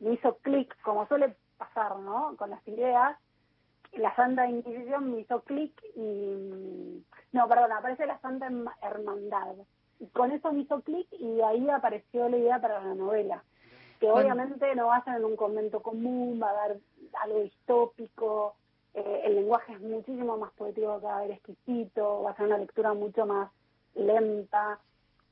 me 0.00 0.14
hizo 0.14 0.36
clic, 0.38 0.76
como 0.82 1.06
suele 1.06 1.34
pasar, 1.56 1.98
¿no? 1.98 2.34
Con 2.36 2.50
las 2.50 2.66
ideas, 2.68 3.16
la 3.92 4.14
Santa 4.14 4.48
Inquisición 4.48 5.12
me 5.12 5.20
hizo 5.20 5.40
clic 5.42 5.72
y... 5.96 7.04
No, 7.32 7.48
perdón, 7.48 7.72
aparece 7.72 8.06
la 8.06 8.18
Santa 8.20 8.50
Hermandad. 8.82 9.56
Y 10.00 10.06
con 10.08 10.30
eso 10.32 10.52
me 10.52 10.60
hizo 10.60 10.80
clic 10.82 11.06
y 11.12 11.40
ahí 11.40 11.68
apareció 11.68 12.28
la 12.28 12.36
idea 12.36 12.60
para 12.60 12.82
la 12.82 12.94
novela. 12.94 13.42
Que 14.00 14.10
obviamente 14.10 14.74
no 14.76 14.86
va 14.86 14.96
a 14.96 15.04
ser 15.04 15.16
en 15.16 15.24
un 15.24 15.36
convento 15.36 15.80
común, 15.80 16.40
va 16.40 16.50
a 16.50 16.68
dar 16.68 16.76
algo 17.20 17.40
distópico, 17.40 18.54
eh, 18.94 19.22
el 19.24 19.34
lenguaje 19.34 19.72
es 19.72 19.80
muchísimo 19.80 20.36
más 20.36 20.52
poético, 20.52 21.00
cada 21.00 21.22
vez 21.22 21.32
exquisito, 21.32 22.22
va 22.22 22.30
a 22.30 22.36
ser 22.36 22.46
una 22.46 22.58
lectura 22.58 22.94
mucho 22.94 23.26
más 23.26 23.50
lenta. 23.94 24.78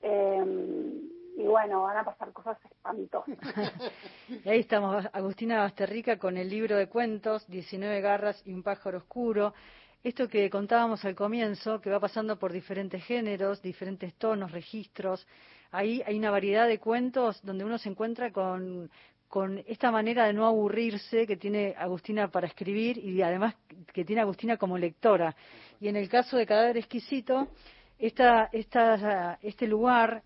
Eh, 0.02 1.15
y 1.36 1.44
bueno, 1.44 1.82
van 1.82 1.98
a 1.98 2.04
pasar 2.04 2.32
cosas 2.32 2.58
espantosas. 2.64 3.36
ahí 4.46 4.60
estamos, 4.60 5.04
Agustina 5.12 5.58
Basterrica 5.58 6.18
con 6.18 6.38
el 6.38 6.48
libro 6.48 6.76
de 6.76 6.88
cuentos, 6.88 7.46
19 7.48 8.00
garras 8.00 8.40
y 8.46 8.54
un 8.54 8.62
pájaro 8.62 8.98
oscuro. 8.98 9.52
Esto 10.02 10.28
que 10.28 10.48
contábamos 10.48 11.04
al 11.04 11.14
comienzo, 11.14 11.80
que 11.80 11.90
va 11.90 12.00
pasando 12.00 12.38
por 12.38 12.52
diferentes 12.52 13.04
géneros, 13.04 13.60
diferentes 13.60 14.14
tonos, 14.14 14.50
registros. 14.50 15.26
Ahí 15.72 16.02
hay 16.06 16.18
una 16.18 16.30
variedad 16.30 16.66
de 16.66 16.78
cuentos 16.78 17.42
donde 17.42 17.64
uno 17.64 17.76
se 17.76 17.90
encuentra 17.90 18.32
con, 18.32 18.90
con 19.28 19.62
esta 19.66 19.90
manera 19.90 20.26
de 20.26 20.32
no 20.32 20.46
aburrirse 20.46 21.26
que 21.26 21.36
tiene 21.36 21.74
Agustina 21.76 22.28
para 22.28 22.46
escribir 22.46 22.96
y 22.96 23.20
además 23.20 23.56
que 23.92 24.06
tiene 24.06 24.22
Agustina 24.22 24.56
como 24.56 24.78
lectora. 24.78 25.36
Y 25.80 25.88
en 25.88 25.96
el 25.96 26.08
caso 26.08 26.38
de 26.38 26.46
Cadáver 26.46 26.78
Exquisito, 26.78 27.48
esta, 27.98 28.48
esta, 28.52 29.38
este 29.42 29.66
lugar, 29.66 30.22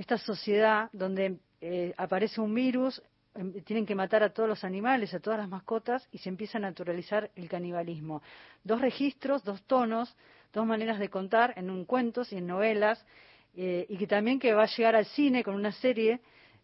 esta 0.00 0.18
sociedad 0.18 0.88
donde 0.92 1.38
eh, 1.60 1.94
aparece 1.96 2.40
un 2.40 2.54
virus, 2.54 3.02
em, 3.34 3.52
tienen 3.62 3.86
que 3.86 3.94
matar 3.94 4.22
a 4.22 4.32
todos 4.32 4.48
los 4.48 4.64
animales, 4.64 5.14
a 5.14 5.20
todas 5.20 5.38
las 5.38 5.48
mascotas 5.48 6.08
y 6.10 6.18
se 6.18 6.28
empieza 6.28 6.58
a 6.58 6.60
naturalizar 6.60 7.30
el 7.36 7.48
canibalismo. 7.48 8.22
Dos 8.64 8.80
registros, 8.80 9.44
dos 9.44 9.62
tonos, 9.64 10.16
dos 10.52 10.66
maneras 10.66 10.98
de 10.98 11.08
contar 11.08 11.54
en 11.56 11.70
un 11.70 11.84
cuentos 11.84 12.32
y 12.32 12.36
en 12.36 12.46
novelas 12.46 13.04
eh, 13.54 13.86
y 13.88 13.96
que 13.96 14.06
también 14.06 14.38
que 14.38 14.54
va 14.54 14.64
a 14.64 14.76
llegar 14.76 14.96
al 14.96 15.06
cine 15.06 15.44
con 15.44 15.54
una 15.54 15.72
serie 15.72 16.20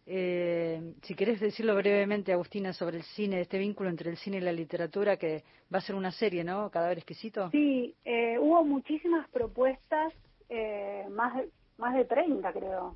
eh, 0.09 0.93
si 1.03 1.15
querés 1.15 1.41
decirlo 1.41 1.75
brevemente, 1.75 2.31
Agustina, 2.31 2.71
sobre 2.71 2.95
el 2.95 3.03
cine, 3.03 3.41
este 3.41 3.57
vínculo 3.57 3.89
entre 3.89 4.09
el 4.09 4.15
cine 4.15 4.37
y 4.37 4.41
la 4.41 4.53
literatura, 4.53 5.17
que 5.17 5.43
va 5.73 5.79
a 5.79 5.81
ser 5.81 5.95
una 5.95 6.11
serie, 6.11 6.45
¿no? 6.45 6.71
Cadáver 6.71 6.99
exquisito. 6.99 7.49
Sí, 7.51 7.93
eh, 8.05 8.39
hubo 8.39 8.63
muchísimas 8.63 9.27
propuestas, 9.29 10.13
eh, 10.47 11.05
más, 11.11 11.35
de, 11.35 11.49
más 11.77 11.93
de 11.93 12.05
30 12.05 12.53
creo, 12.53 12.95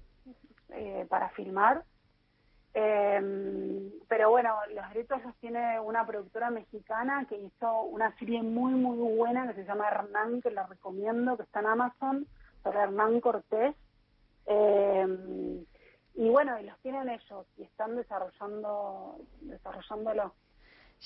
eh, 0.72 1.06
para 1.10 1.30
filmar. 1.30 1.84
Eh, 2.74 3.92
pero 4.08 4.30
bueno, 4.30 4.56
los 4.74 4.88
derechos 4.90 5.24
los 5.24 5.36
tiene 5.38 5.80
una 5.80 6.06
productora 6.06 6.50
mexicana 6.50 7.26
que 7.28 7.38
hizo 7.38 7.82
una 7.84 8.16
serie 8.18 8.42
muy, 8.42 8.74
muy 8.74 8.98
buena 9.16 9.48
que 9.48 9.56
se 9.62 9.66
llama 9.66 9.90
Hernán, 9.90 10.42
que 10.42 10.52
la 10.52 10.66
recomiendo, 10.68 11.36
que 11.38 11.44
está 11.44 11.60
en 11.60 11.66
Amazon, 11.68 12.28
sobre 12.64 12.80
Hernán 12.80 13.20
Cortés. 13.20 13.76
Eh, 14.46 15.66
y 16.16 16.30
bueno, 16.30 16.60
y 16.60 16.64
los 16.64 16.78
tienen 16.80 17.10
ellos 17.10 17.46
y 17.58 17.64
están 17.64 17.96
desarrollando 17.96 19.18
desarrollándolo. 19.42 20.34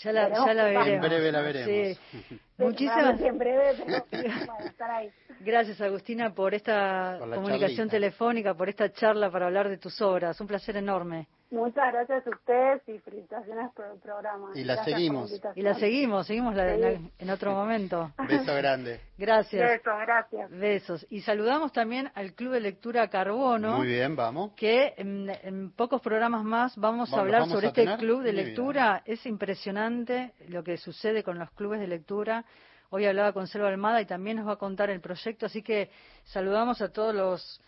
Ya 0.04 0.12
la, 0.12 0.30
ya 0.30 0.54
la 0.54 0.64
veremos. 0.66 0.88
En 0.88 1.02
breve 1.02 1.32
la 1.32 1.42
veremos. 1.42 1.98
Sí. 2.12 2.40
Muchísimas 2.58 3.20
En 3.22 3.38
breve, 3.38 3.72
pero 3.78 4.04
bueno, 4.12 4.58
estar 4.66 4.92
ahí. 4.92 5.10
gracias, 5.40 5.80
Agustina, 5.82 6.34
por 6.34 6.54
esta 6.54 7.16
Por 7.20 7.30
comunicación 7.36 7.88
charlita. 7.88 7.92
telefónica, 7.92 8.54
por 8.54 8.68
esta 8.70 8.92
charla 8.92 9.32
para 9.32 9.46
hablar 9.48 9.70
de 9.70 9.78
tus 9.78 10.02
obras. 10.02 10.40
Un 10.42 10.48
placer 10.48 10.76
enorme. 10.78 11.28
Muchas 11.52 11.94
gracias 11.94 12.26
a 12.26 12.30
ustedes 12.32 12.82
y 12.88 13.00
felicitaciones 13.00 13.72
por 13.76 13.86
el 13.86 14.00
programa. 14.00 14.50
Y 14.56 14.64
la 14.64 14.76
Gracias 14.76 14.96
seguimos. 14.96 15.42
Y 15.56 15.62
la 15.62 15.74
seguimos, 15.76 16.28
seguimos 16.28 16.56
la- 16.56 16.74
en 16.74 17.30
otro 17.30 17.52
momento. 17.52 18.12
Beso 18.28 18.54
grande. 18.56 19.00
Gracias. 19.18 19.62
Besos, 19.70 19.94
gracias. 20.02 20.50
Besos. 20.50 21.06
Y 21.10 21.22
saludamos 21.22 21.72
también 21.72 22.12
al 22.16 22.34
Club 22.34 22.54
de 22.54 22.62
Lectura 22.62 23.08
Carbono. 23.10 23.78
Muy 23.78 23.88
bien, 23.88 24.16
vamos. 24.16 24.54
que 24.56 24.96
en, 24.98 25.30
en 25.44 25.72
pocos 25.72 26.02
programas 26.02 26.44
más 26.44 26.76
vamos 26.78 27.14
a 27.14 27.20
hablar 27.20 27.42
vamos 27.42 27.54
sobre 27.54 27.68
a 27.68 27.70
este 27.70 27.98
club 27.98 28.24
de 28.24 28.34
lectura. 28.34 29.04
Es 29.06 29.26
impresionante 29.26 30.34
lo 30.50 30.64
que 30.64 30.78
sucede 30.78 31.24
con 31.24 31.38
los 31.38 31.52
clubes 31.52 31.80
de 31.80 31.88
lectura. 31.88 32.44
Hoy 32.90 33.06
hablaba 33.06 33.34
con 33.34 33.48
Selva 33.48 33.68
Almada 33.70 34.02
y 34.02 34.06
también 34.06 34.38
nos 34.38 34.48
va 34.48 34.54
a 34.54 34.58
contar 34.58 34.90
el 34.90 35.00
proyecto, 35.02 35.46
así 35.48 35.62
que 35.62 35.90
saludamos 36.24 36.82
a 36.82 36.92
todos 36.92 37.14
los... 37.16 37.62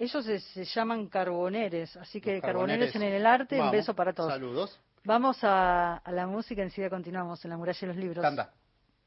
Ellos 0.00 0.24
se, 0.24 0.40
se 0.40 0.64
llaman 0.64 1.08
carboneres, 1.08 1.94
así 1.98 2.22
que 2.22 2.40
carboneres, 2.40 2.90
carboneres. 2.90 2.96
en 2.96 3.20
el 3.20 3.26
arte, 3.26 3.60
un 3.60 3.70
beso 3.70 3.94
para 3.94 4.14
todos. 4.14 4.32
Saludos. 4.32 4.80
Vamos 5.04 5.44
a, 5.44 5.96
a 5.98 6.12
la 6.12 6.26
música, 6.26 6.62
enseguida 6.62 6.88
continuamos 6.88 7.44
en 7.44 7.50
la 7.50 7.58
muralla 7.58 7.78
de 7.78 7.86
los 7.86 7.96
libros. 7.96 8.22
Tanda. 8.22 8.50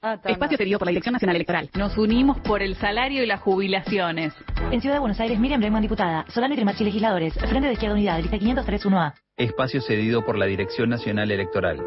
Ah. 0.04 0.20
Espacio 0.24 0.56
cedido 0.56 0.78
por 0.78 0.88
la 0.88 0.92
Dirección 0.92 1.14
Nacional 1.14 1.36
Electoral. 1.38 1.72
Nos 1.74 1.98
unimos 1.98 2.40
por 2.42 2.62
el 2.62 2.76
salario 2.76 3.24
y 3.24 3.26
las 3.26 3.42
jubilaciones. 3.42 4.36
En 4.70 4.82
Ciudad 4.82 4.98
de 4.98 5.00
Buenos 5.00 5.20
Aires, 5.20 5.40
Miriam 5.40 5.62
Bregman, 5.62 5.82
diputada. 5.82 6.26
Solano 6.30 6.54
y 6.54 6.58
Trimachi, 6.58 6.84
legisladores. 6.84 7.34
Frente 7.34 7.68
de 7.68 7.74
Izquierda 7.74 7.96
Unidad, 7.96 8.20
lista 8.20 8.38
503-1A. 8.38 9.14
Espacio 9.38 9.82
cedido 9.82 10.24
por 10.24 10.38
la 10.38 10.46
Dirección 10.46 10.90
Nacional 10.90 11.32
Electoral. 11.32 11.82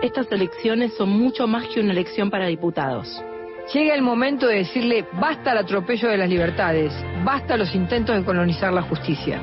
Estas 0.00 0.32
elecciones 0.32 0.94
son 0.94 1.10
mucho 1.10 1.46
más 1.46 1.68
que 1.68 1.80
una 1.80 1.92
elección 1.92 2.30
para 2.30 2.46
diputados. 2.46 3.22
Llega 3.70 3.94
el 3.94 4.02
momento 4.02 4.48
de 4.48 4.56
decirle 4.56 5.06
basta 5.12 5.52
al 5.52 5.58
atropello 5.58 6.08
de 6.08 6.16
las 6.18 6.28
libertades, 6.28 6.92
basta 7.24 7.54
a 7.54 7.56
los 7.56 7.74
intentos 7.74 8.16
de 8.16 8.24
colonizar 8.24 8.72
la 8.72 8.82
justicia. 8.82 9.40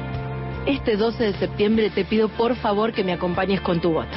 Este 0.67 0.97
12 0.97 1.23
de 1.23 1.33
septiembre 1.33 1.89
te 1.89 2.03
pido 2.05 2.27
por 2.27 2.55
favor 2.57 2.93
que 2.93 3.03
me 3.03 3.13
acompañes 3.13 3.61
con 3.61 3.79
tu 3.79 3.93
voto. 3.93 4.15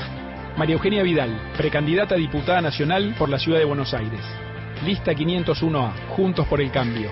María 0.56 0.74
Eugenia 0.74 1.02
Vidal, 1.02 1.52
precandidata 1.56 2.16
a 2.16 2.18
diputada 2.18 2.60
nacional 2.60 3.14
por 3.16 3.28
la 3.28 3.38
Ciudad 3.38 3.58
de 3.58 3.64
Buenos 3.64 3.94
Aires. 3.94 4.20
Lista 4.84 5.12
501A, 5.12 6.08
Juntos 6.08 6.46
por 6.48 6.60
el 6.60 6.70
Cambio. 6.70 7.10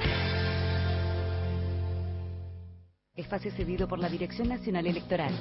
Espacio 3.14 3.52
cedido 3.52 3.86
por 3.86 3.98
la 3.98 4.08
Dirección 4.08 4.48
Nacional 4.48 4.86
Electoral. 4.86 5.32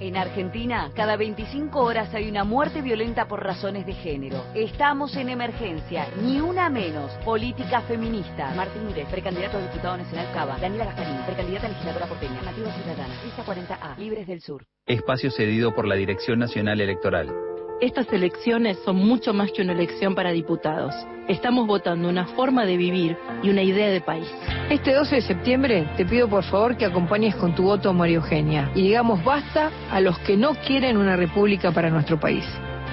En 0.00 0.16
Argentina, 0.16 0.90
cada 0.96 1.14
25 1.18 1.78
horas 1.78 2.14
hay 2.14 2.26
una 2.26 2.42
muerte 2.42 2.80
violenta 2.80 3.28
por 3.28 3.44
razones 3.44 3.84
de 3.84 3.92
género. 3.92 4.42
Estamos 4.54 5.14
en 5.14 5.28
emergencia, 5.28 6.08
ni 6.22 6.40
una 6.40 6.70
menos. 6.70 7.12
Política 7.22 7.82
feminista. 7.82 8.50
Martín 8.54 8.86
Mírez, 8.86 9.06
precandidato 9.10 9.58
a 9.58 9.60
diputado 9.60 9.98
nacional 9.98 10.26
Cava. 10.32 10.56
Daniela 10.58 10.86
Gasparín, 10.86 11.26
precandidata 11.26 11.66
a 11.66 11.70
legisladora 11.70 12.06
porteña. 12.06 12.40
Nativa 12.40 12.72
Ciudadana. 12.72 13.14
Lista 13.22 13.44
40A. 13.44 13.98
Libres 13.98 14.26
del 14.26 14.40
Sur. 14.40 14.64
Espacio 14.86 15.30
cedido 15.30 15.74
por 15.74 15.86
la 15.86 15.96
Dirección 15.96 16.38
Nacional 16.38 16.80
Electoral. 16.80 17.49
Estas 17.80 18.12
elecciones 18.12 18.78
son 18.84 18.96
mucho 18.96 19.32
más 19.32 19.50
que 19.52 19.62
una 19.62 19.72
elección 19.72 20.14
para 20.14 20.32
diputados. 20.32 20.94
Estamos 21.28 21.66
votando 21.66 22.10
una 22.10 22.26
forma 22.26 22.66
de 22.66 22.76
vivir 22.76 23.16
y 23.42 23.48
una 23.48 23.62
idea 23.62 23.88
de 23.88 24.02
país. 24.02 24.26
Este 24.68 24.92
12 24.92 25.16
de 25.16 25.22
septiembre 25.22 25.88
te 25.96 26.04
pido 26.04 26.28
por 26.28 26.44
favor 26.44 26.76
que 26.76 26.84
acompañes 26.84 27.34
con 27.36 27.54
tu 27.54 27.62
voto 27.62 27.88
a 27.88 27.92
María 27.94 28.16
Eugenia 28.16 28.70
y 28.74 28.82
digamos 28.82 29.24
basta 29.24 29.70
a 29.90 29.98
los 30.02 30.18
que 30.18 30.36
no 30.36 30.54
quieren 30.56 30.98
una 30.98 31.16
república 31.16 31.72
para 31.72 31.88
nuestro 31.88 32.20
país. 32.20 32.44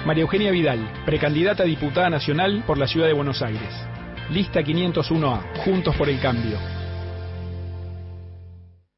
María 0.06 0.22
Eugenia 0.22 0.50
Vidal, 0.50 0.90
precandidata 1.04 1.64
a 1.64 1.66
diputada 1.66 2.08
nacional 2.08 2.64
por 2.66 2.78
la 2.78 2.86
Ciudad 2.86 3.08
de 3.08 3.12
Buenos 3.12 3.42
Aires. 3.42 3.68
Lista 4.30 4.62
501A, 4.62 5.58
Juntos 5.64 5.94
por 5.96 6.08
el 6.08 6.18
Cambio. 6.18 6.77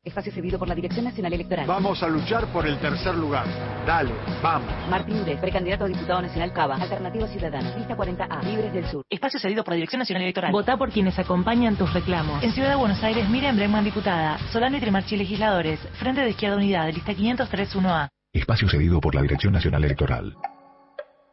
Espacio 0.02 0.32
cedido 0.32 0.58
por 0.58 0.66
la 0.66 0.74
Dirección 0.74 1.04
Nacional 1.04 1.34
Electoral. 1.34 1.66
Vamos 1.66 2.02
a 2.02 2.08
luchar 2.08 2.46
por 2.46 2.66
el 2.66 2.78
tercer 2.78 3.14
lugar. 3.14 3.44
Dale, 3.86 4.10
vamos. 4.42 4.72
Martín 4.88 5.18
Mírez, 5.18 5.38
precandidato 5.38 5.84
a 5.84 5.88
diputado 5.88 6.22
nacional 6.22 6.54
Cava. 6.54 6.76
Alternativa 6.76 7.28
Ciudadana. 7.28 7.76
Lista 7.76 7.94
40A. 7.94 8.42
Libres 8.44 8.72
del 8.72 8.86
Sur. 8.86 9.04
Espacio 9.10 9.38
cedido 9.38 9.62
por 9.62 9.72
la 9.72 9.76
Dirección 9.76 9.98
Nacional 9.98 10.22
Electoral. 10.22 10.52
Votá 10.52 10.78
por 10.78 10.90
quienes 10.90 11.18
acompañan 11.18 11.76
tus 11.76 11.92
reclamos. 11.92 12.42
En 12.42 12.52
Ciudad 12.52 12.70
de 12.70 12.76
Buenos 12.76 13.02
Aires, 13.02 13.28
Miriam 13.28 13.54
Bregman, 13.56 13.84
diputada. 13.84 14.38
Solano 14.50 14.78
y 14.78 14.80
Trimarchi, 14.80 15.18
legisladores. 15.18 15.78
Frente 15.98 16.22
de 16.22 16.30
Izquierda 16.30 16.56
Unidad, 16.56 16.90
lista 16.90 17.12
503-1A. 17.12 18.08
Espacio 18.32 18.70
cedido 18.70 19.02
por 19.02 19.14
la 19.14 19.20
Dirección 19.20 19.52
Nacional 19.52 19.84
Electoral. 19.84 20.34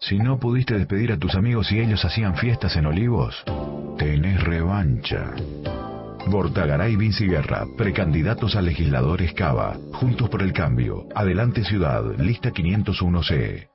Si 0.01 0.19
no 0.19 0.39
pudiste 0.39 0.77
despedir 0.77 1.13
a 1.13 1.17
tus 1.17 1.35
amigos 1.35 1.71
y 1.71 1.79
ellos 1.79 2.03
hacían 2.03 2.35
fiestas 2.35 2.75
en 2.75 2.87
Olivos, 2.87 3.45
tenés 3.97 4.43
revancha. 4.43 5.31
Bortagaray 6.27 6.95
Vinci 6.95 7.25
Guerra, 7.25 7.65
precandidatos 7.77 8.55
a 8.55 8.61
legisladores 8.61 9.33
Cava, 9.33 9.77
Juntos 9.93 10.29
por 10.29 10.41
el 10.41 10.53
Cambio, 10.53 11.07
Adelante 11.15 11.63
Ciudad, 11.63 12.03
lista 12.17 12.51
501C. 12.51 13.67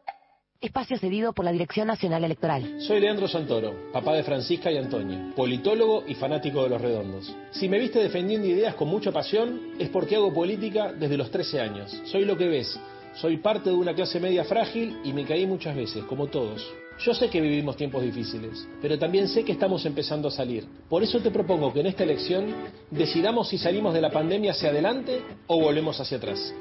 Espacio 0.61 0.97
cedido 0.97 1.33
por 1.33 1.45
la 1.45 1.51
Dirección 1.51 1.89
Nacional 1.89 2.23
Electoral. 2.23 2.81
Soy 2.81 3.01
Leandro 3.01 3.27
Santoro, 3.27 3.91
papá 3.93 4.15
de 4.15 4.23
Francisca 4.23 4.71
y 4.71 4.77
Antonio, 4.77 5.35
politólogo 5.35 6.05
y 6.07 6.15
fanático 6.15 6.63
de 6.63 6.69
los 6.69 6.81
redondos. 6.81 7.37
Si 7.51 7.69
me 7.69 7.81
viste 7.81 7.99
defendiendo 7.99 8.47
ideas 8.47 8.77
con 8.77 8.89
mucha 8.89 9.11
pasión, 9.11 9.73
es 9.81 9.89
porque 9.89 10.15
hago 10.15 10.33
política 10.33 10.93
desde 10.93 11.17
los 11.17 11.33
13 11.33 11.61
años. 11.61 12.03
Soy 12.05 12.25
lo 12.25 12.37
que 12.37 12.47
ves. 12.47 12.79
Soy 13.15 13.39
parte 13.39 13.71
de 13.71 13.77
una 13.77 13.93
clase 13.93 14.21
media 14.21 14.45
frágil 14.45 14.99
y 15.03 15.13
me 15.13 15.25
caí 15.25 15.47
muchas 15.47 15.75
veces, 15.75 16.05
como 16.05 16.29
todos. 16.29 16.65
Yo 16.99 17.15
sé 17.15 17.29
que 17.29 17.41
vivimos 17.41 17.77
tiempos 17.77 18.03
difíciles, 18.03 18.69
pero 18.81 18.99
también 18.99 19.29
sé 19.29 19.45
que 19.45 19.53
estamos 19.53 19.85
empezando 19.87 20.29
a 20.29 20.31
salir. 20.31 20.67
Por 20.89 21.03
eso 21.03 21.21
te 21.21 21.31
propongo 21.31 21.73
que 21.73 21.81
en 21.81 21.87
esta 21.87 22.05
elección 22.05 22.55
decidamos 22.91 23.49
si 23.49 23.59
salimos 23.59 23.95
de 23.95 24.01
la 24.01 24.11
pandemia 24.11 24.53
hacia 24.53 24.71
adelante 24.71 25.23
o 25.47 25.61
volvemos 25.61 25.99
hacia 26.01 26.19
atrás. 26.19 26.55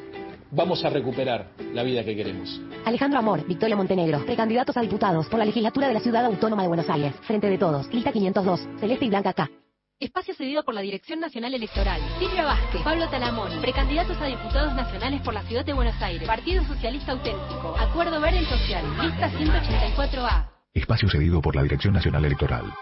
Vamos 0.52 0.84
a 0.84 0.90
recuperar 0.90 1.52
la 1.74 1.84
vida 1.84 2.04
que 2.04 2.16
queremos. 2.16 2.60
Alejandro 2.86 3.20
Amor, 3.20 3.46
Victoria 3.48 3.76
Montenegro, 3.76 4.26
precandidatos 4.26 4.76
a 4.76 4.82
diputados 4.82 5.28
por 5.28 5.40
la 5.40 5.46
legislatura 5.46 5.88
de 5.88 5.94
la 5.94 6.02
Ciudad 6.02 6.26
Autónoma 6.26 6.64
de 6.64 6.68
Buenos 6.68 6.90
Aires. 6.90 7.14
Frente 7.22 7.50
de 7.50 7.58
todos, 7.58 7.88
lista 7.94 8.12
502, 8.12 8.68
Celeste 8.80 9.06
y 9.06 9.10
Blanca 9.10 9.34
K. 9.34 9.61
Espacio 10.02 10.34
cedido 10.34 10.64
por 10.64 10.74
la 10.74 10.82
Dirección 10.82 11.20
Nacional 11.20 11.54
Electoral. 11.54 12.02
Silvia 12.18 12.44
Vázquez, 12.44 12.82
Pablo 12.82 13.08
Talamoni, 13.08 13.60
precandidatos 13.60 14.20
a 14.20 14.26
diputados 14.26 14.74
nacionales 14.74 15.22
por 15.22 15.32
la 15.32 15.44
Ciudad 15.44 15.64
de 15.64 15.74
Buenos 15.74 16.02
Aires. 16.02 16.28
Partido 16.28 16.66
Socialista 16.66 17.12
Auténtico. 17.12 17.76
Acuerdo 17.78 18.20
Verde 18.20 18.44
Social. 18.46 18.84
Lista 19.00 19.30
184A. 19.30 20.50
Espacio 20.74 21.08
cedido 21.08 21.40
por 21.40 21.56
la 21.56 21.62
Dirección 21.62 21.94
Nacional 21.94 22.26
Electoral. 22.26 22.74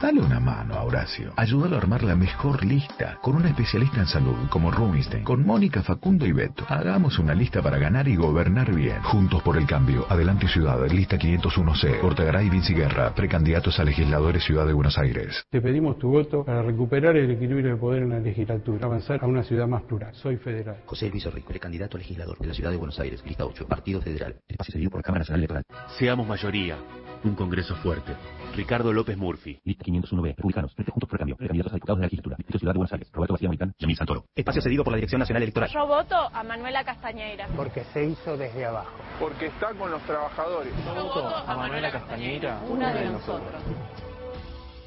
Dale 0.00 0.20
una 0.20 0.38
mano 0.38 0.74
a 0.74 0.84
Horacio. 0.84 1.32
Ayúdalo 1.34 1.74
a 1.74 1.80
armar 1.80 2.04
la 2.04 2.14
mejor 2.14 2.64
lista 2.64 3.18
con 3.20 3.34
una 3.34 3.48
especialista 3.48 3.98
en 3.98 4.06
salud 4.06 4.36
como 4.48 4.70
Rubinstein, 4.70 5.24
con 5.24 5.44
Mónica, 5.44 5.82
Facundo 5.82 6.24
y 6.24 6.30
Beto. 6.30 6.64
Hagamos 6.68 7.18
una 7.18 7.34
lista 7.34 7.62
para 7.62 7.78
ganar 7.78 8.06
y 8.06 8.14
gobernar 8.14 8.72
bien. 8.72 9.02
Juntos 9.02 9.42
por 9.42 9.56
el 9.56 9.66
cambio. 9.66 10.06
Adelante 10.08 10.46
Ciudad, 10.46 10.88
lista 10.88 11.18
501C. 11.18 12.00
Portagaray 12.00 12.48
Vinci 12.48 12.74
Guerra, 12.74 13.12
precandidatos 13.12 13.80
a 13.80 13.84
legisladores 13.84 14.44
Ciudad 14.44 14.68
de 14.68 14.72
Buenos 14.72 14.96
Aires. 14.98 15.44
Te 15.50 15.60
pedimos 15.60 15.98
tu 15.98 16.10
voto 16.10 16.44
para 16.44 16.62
recuperar 16.62 17.16
el 17.16 17.32
equilibrio 17.32 17.72
de 17.72 17.76
poder 17.76 18.04
en 18.04 18.10
la 18.10 18.20
legislatura, 18.20 18.86
avanzar 18.86 19.18
a 19.20 19.26
una 19.26 19.42
ciudad 19.42 19.66
más 19.66 19.82
plural. 19.82 20.14
Soy 20.14 20.36
federal. 20.36 20.76
José 20.86 21.10
Luis 21.10 21.24
Rico, 21.32 21.48
precandidato 21.48 21.96
a 21.96 21.98
legislador 21.98 22.38
de 22.38 22.46
la 22.46 22.54
Ciudad 22.54 22.70
de 22.70 22.76
Buenos 22.76 23.00
Aires, 23.00 23.20
lista 23.26 23.44
8, 23.44 23.66
Partido 23.66 24.00
Federal. 24.00 24.36
Espacio 24.46 24.74
cedido 24.74 24.90
por 24.90 25.02
Cámara 25.02 25.22
Nacional 25.22 25.40
Electoral. 25.40 25.64
Seamos 25.98 26.24
mayoría. 26.24 26.76
Un 27.24 27.34
Congreso 27.34 27.74
fuerte. 27.74 28.12
Ricardo 28.58 28.92
López 28.92 29.16
Murphy. 29.16 29.60
Lista 29.62 29.84
501B. 29.84 30.34
Republicanos. 30.34 30.74
Frente 30.74 30.90
Juntos 30.90 31.08
por 31.08 31.16
el 31.16 31.18
Cambio. 31.20 31.36
Precandidatos 31.36 31.72
a 31.72 31.76
diputados 31.76 31.98
de 31.98 32.02
la 32.02 32.06
legislatura. 32.06 32.36
Distrito 32.38 32.58
Ciudad 32.58 32.72
de 32.74 32.78
Buenos 32.78 32.92
Aires. 32.92 33.08
Roberto 33.12 33.34
García 33.34 33.48
Maritán. 33.48 33.72
Yamil 33.78 33.96
Santoro. 33.96 34.24
Espacio 34.34 34.60
cedido 34.60 34.82
por 34.82 34.92
la 34.92 34.96
Dirección 34.96 35.20
Nacional 35.20 35.44
Electoral. 35.44 35.70
Yo 35.72 35.86
voto 35.86 36.16
a 36.16 36.42
Manuela 36.42 36.84
Castañeira. 36.84 37.46
Porque 37.54 37.84
se 37.92 38.04
hizo 38.04 38.36
desde 38.36 38.66
abajo. 38.66 38.90
Porque 39.20 39.46
está 39.46 39.72
con 39.74 39.92
los 39.92 40.02
trabajadores. 40.02 40.72
Yo 40.84 41.04
voto 41.04 41.28
a 41.28 41.56
Manuela 41.56 41.92
Castañeira. 41.92 42.60
Una 42.68 42.92
de 42.92 43.10
nosotros. 43.10 43.62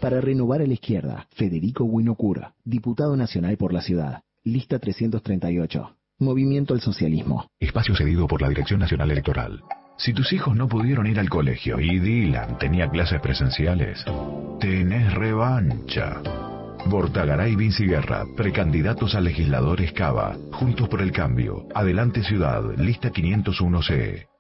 Para 0.01 0.19
renovar 0.19 0.62
a 0.62 0.67
la 0.67 0.73
izquierda, 0.73 1.27
Federico 1.31 1.86
Winocura, 1.86 2.53
diputado 2.65 3.15
nacional 3.15 3.55
por 3.55 3.71
la 3.71 3.81
ciudad. 3.81 4.23
Lista 4.43 4.79
338. 4.79 5.95
Movimiento 6.19 6.73
al 6.73 6.81
Socialismo. 6.81 7.47
Espacio 7.57 7.95
cedido 7.95 8.27
por 8.27 8.41
la 8.41 8.49
Dirección 8.49 8.81
Nacional 8.81 9.12
Electoral. 9.12 9.63
Si 9.97 10.13
tus 10.13 10.34
hijos 10.34 10.56
no 10.56 10.67
pudieron 10.67 11.06
ir 11.08 11.19
al 11.19 11.30
colegio 11.30 11.80
y 11.80 11.99
Dylan 11.99 12.58
tenía 12.58 12.89
clases 12.89 13.21
presenciales, 13.21 14.04
tenés 14.60 15.13
revancha. 15.13 16.21
Bortagaray 16.88 17.56
Vinci 17.56 17.86
Guerra, 17.86 18.25
precandidatos 18.36 19.13
a 19.13 19.21
legisladores 19.21 19.93
Cava, 19.93 20.36
Juntos 20.51 20.89
por 20.89 21.01
el 21.01 21.12
Cambio, 21.12 21.67
Adelante 21.75 22.23
Ciudad, 22.23 22.63
lista 22.77 23.12
501C. 23.12 24.31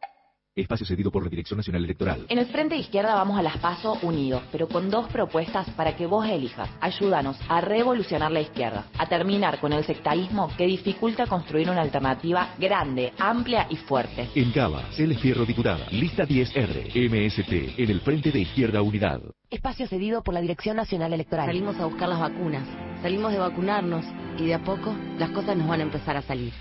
Espacio 0.53 0.85
cedido 0.85 1.11
por 1.11 1.23
la 1.23 1.29
Dirección 1.29 1.55
Nacional 1.55 1.85
Electoral. 1.85 2.25
En 2.27 2.37
el 2.37 2.47
Frente 2.47 2.75
de 2.75 2.81
Izquierda 2.81 3.15
vamos 3.15 3.39
a 3.39 3.41
las 3.41 3.57
PASO 3.59 3.97
unidos, 4.01 4.43
pero 4.51 4.67
con 4.67 4.89
dos 4.89 5.07
propuestas 5.07 5.69
para 5.77 5.95
que 5.95 6.05
vos 6.05 6.27
elijas. 6.27 6.69
Ayúdanos 6.81 7.37
a 7.47 7.61
revolucionar 7.61 8.33
la 8.33 8.41
izquierda, 8.41 8.87
a 8.97 9.07
terminar 9.07 9.61
con 9.61 9.71
el 9.71 9.85
sectarismo 9.85 10.51
que 10.57 10.65
dificulta 10.65 11.25
construir 11.25 11.69
una 11.69 11.81
alternativa 11.81 12.53
grande, 12.59 13.13
amplia 13.17 13.67
y 13.69 13.77
fuerte. 13.77 14.27
En 14.35 14.51
Cava, 14.51 14.83
Celes 14.91 15.21
Fierro 15.21 15.45
diputada, 15.45 15.87
lista 15.89 16.25
10R, 16.25 16.95
MST, 17.09 17.79
en 17.79 17.89
el 17.89 18.01
Frente 18.01 18.33
de 18.33 18.39
Izquierda 18.39 18.81
Unidad. 18.81 19.21
Espacio 19.49 19.87
cedido 19.87 20.21
por 20.21 20.33
la 20.33 20.41
Dirección 20.41 20.75
Nacional 20.75 21.13
Electoral. 21.13 21.45
Salimos 21.45 21.77
a 21.77 21.85
buscar 21.85 22.09
las 22.09 22.19
vacunas, 22.19 22.67
salimos 23.01 23.31
de 23.31 23.39
vacunarnos 23.39 24.03
y 24.37 24.47
de 24.47 24.55
a 24.55 24.63
poco 24.65 24.93
las 25.17 25.29
cosas 25.29 25.55
nos 25.55 25.69
van 25.69 25.79
a 25.79 25.83
empezar 25.83 26.17
a 26.17 26.21
salir. 26.21 26.51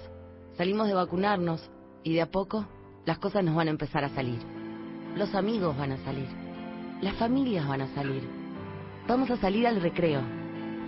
salimos 0.57 0.89
de 0.89 0.95
vacunarnos 0.95 1.71
y 2.03 2.15
de 2.15 2.23
a 2.23 2.31
poco 2.31 2.67
las 3.05 3.19
cosas 3.19 3.45
nos 3.45 3.55
van 3.55 3.69
a 3.69 3.71
empezar 3.71 4.03
a 4.03 4.09
salir. 4.09 4.39
Los 5.15 5.35
amigos 5.35 5.77
van 5.77 5.93
a 5.93 6.05
salir, 6.05 6.29
las 7.03 7.15
familias 7.17 7.69
van 7.69 7.83
a 7.83 7.95
salir. 7.95 8.23
Vamos 9.07 9.31
a 9.31 9.37
salir 9.37 9.67
al 9.67 9.83
recreo, 9.83 10.23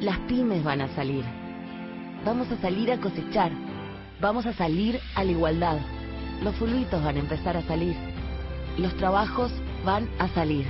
las 0.01 0.19
pymes 0.21 0.65
van 0.65 0.81
a 0.81 0.95
salir. 0.95 1.25
Vamos 2.25 2.51
a 2.51 2.57
salir 2.57 2.91
a 2.91 2.99
cosechar, 2.99 3.53
vamos 4.19 4.47
a 4.47 4.55
salir 4.55 4.99
a 5.15 5.25
la 5.25 5.31
igualdad. 5.31 5.98
Los 6.42 6.55
fulbitos 6.55 7.03
van 7.03 7.16
a 7.16 7.18
empezar 7.18 7.57
a 7.57 7.62
salir, 7.62 7.96
los 8.77 8.94
trabajos 8.96 9.51
van 9.85 10.09
a 10.18 10.29
salir. 10.29 10.66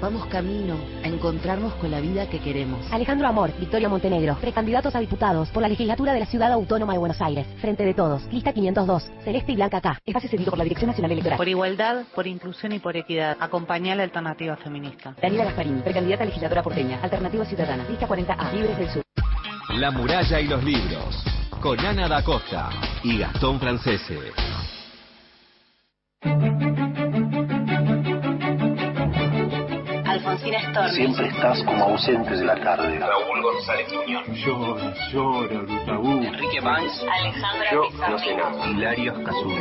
Vamos 0.00 0.26
camino 0.26 0.76
a 1.02 1.08
encontrarnos 1.08 1.74
con 1.74 1.90
la 1.90 1.98
vida 2.00 2.28
que 2.28 2.38
queremos. 2.38 2.86
Alejandro 2.92 3.26
Amor, 3.26 3.50
Victoria 3.58 3.88
Montenegro, 3.88 4.36
precandidatos 4.40 4.94
a 4.94 5.00
diputados 5.00 5.48
por 5.48 5.62
la 5.62 5.68
legislatura 5.68 6.12
de 6.12 6.20
la 6.20 6.26
Ciudad 6.26 6.52
Autónoma 6.52 6.92
de 6.92 7.00
Buenos 7.00 7.20
Aires. 7.20 7.46
Frente 7.60 7.84
de 7.84 7.94
todos, 7.94 8.22
lista 8.32 8.52
502, 8.52 9.10
Celeste 9.24 9.52
y 9.52 9.56
Blanca 9.56 9.80
K. 9.80 9.98
Espacio 10.06 10.30
cedido 10.30 10.50
por 10.50 10.58
la 10.58 10.64
Dirección 10.64 10.88
Nacional 10.88 11.10
Electoral. 11.10 11.38
Por 11.38 11.48
igualdad, 11.48 12.04
por 12.14 12.26
inclusión 12.28 12.72
y 12.72 12.78
por 12.78 12.96
equidad. 12.96 13.36
Acompañar 13.40 13.96
la 13.96 14.04
alternativa 14.04 14.56
feminista. 14.56 15.16
Daniela 15.20 15.46
Gasparini, 15.46 15.80
precandidata 15.80 16.22
a 16.22 16.26
legisladora 16.26 16.62
porteña. 16.62 17.00
Alternativa 17.02 17.44
Ciudadana. 17.44 17.84
Lista 17.88 18.06
40A. 18.06 18.52
Libres 18.52 18.78
del 18.78 18.90
Sur. 18.90 19.02
La 19.70 19.90
muralla 19.90 20.40
y 20.40 20.46
los 20.46 20.62
libros. 20.62 21.24
Con 21.60 21.80
Ana 21.80 22.06
da 22.06 22.22
Costa 22.22 22.70
y 23.02 23.18
Gastón 23.18 23.58
Francese. 23.58 24.32
Alfonsina 30.06 30.60
Storni. 30.70 30.94
Siempre 30.94 31.28
estás 31.28 31.62
como 31.64 31.84
ausente 31.84 32.30
de 32.36 32.44
la 32.44 32.56
tarde. 32.56 32.98
Raúl 32.98 33.42
González 33.42 33.92
Muñoz. 33.92 34.26
Llora, 34.44 34.94
llora, 35.12 35.60
Brutabú. 35.62 36.22
Enrique 36.22 36.60
Banks. 36.60 37.04
Alejandra 37.10 37.70
Yo 37.72 37.82
Pizarro. 37.90 38.10
no 38.12 38.18
sé 38.18 38.36
nada. 38.36 38.66
Hilario 38.70 39.14
Cazú. 39.24 39.52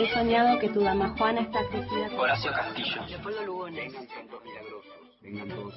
He 0.00 0.08
soñado 0.12 0.58
que 0.58 0.68
tu 0.68 0.80
dama 0.80 1.08
Juana 1.16 1.40
está 1.42 1.60
crecida. 1.68 2.08
Horacio 2.16 2.52
Castillo. 2.52 3.06
Leopoldo 3.08 3.42
Lugones. 3.44 3.92
Vengan 5.22 5.48
todos 5.48 5.74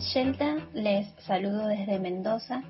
Shelta, 0.00 0.56
les 0.74 1.06
saludo 1.20 1.68
desde 1.68 1.98
Mendoza. 1.98 2.62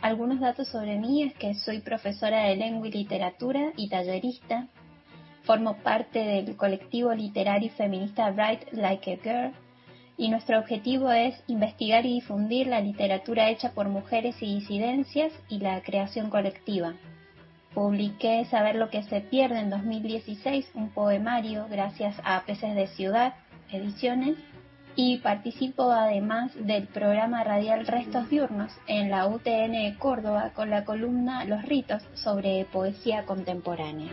Algunos 0.00 0.40
datos 0.40 0.68
sobre 0.68 0.98
mí 0.98 1.22
es 1.22 1.34
que 1.34 1.54
soy 1.54 1.80
profesora 1.80 2.44
de 2.44 2.56
lengua 2.56 2.88
y 2.88 2.92
literatura 2.92 3.72
y 3.76 3.88
tallerista. 3.88 4.68
Formo 5.42 5.76
parte 5.78 6.20
del 6.20 6.56
colectivo 6.56 7.12
literario 7.12 7.66
y 7.66 7.70
feminista 7.70 8.30
Write 8.30 8.68
Like 8.72 9.12
a 9.12 9.16
Girl, 9.16 9.52
y 10.16 10.28
nuestro 10.30 10.58
objetivo 10.58 11.10
es 11.10 11.34
investigar 11.48 12.06
y 12.06 12.14
difundir 12.14 12.68
la 12.68 12.80
literatura 12.80 13.50
hecha 13.50 13.72
por 13.72 13.88
mujeres 13.88 14.36
y 14.40 14.54
disidencias 14.54 15.32
y 15.48 15.58
la 15.58 15.82
creación 15.82 16.30
colectiva. 16.30 16.94
Publiqué 17.74 18.44
Saber 18.46 18.76
lo 18.76 18.88
que 18.88 19.02
se 19.02 19.20
pierde 19.20 19.58
en 19.58 19.70
2016, 19.70 20.70
un 20.74 20.90
poemario 20.90 21.66
gracias 21.68 22.16
a 22.24 22.42
Peces 22.46 22.74
de 22.74 22.86
Ciudad, 22.86 23.34
Ediciones, 23.70 24.38
y 24.96 25.18
participo 25.18 25.90
además 25.90 26.52
del 26.54 26.86
programa 26.86 27.42
radial 27.42 27.86
Restos 27.86 28.28
Diurnos 28.30 28.72
en 28.86 29.10
la 29.10 29.26
UTN 29.26 29.96
Córdoba 29.98 30.52
con 30.54 30.70
la 30.70 30.84
columna 30.84 31.44
Los 31.44 31.62
Ritos 31.64 32.02
sobre 32.14 32.64
poesía 32.66 33.24
contemporánea. 33.24 34.12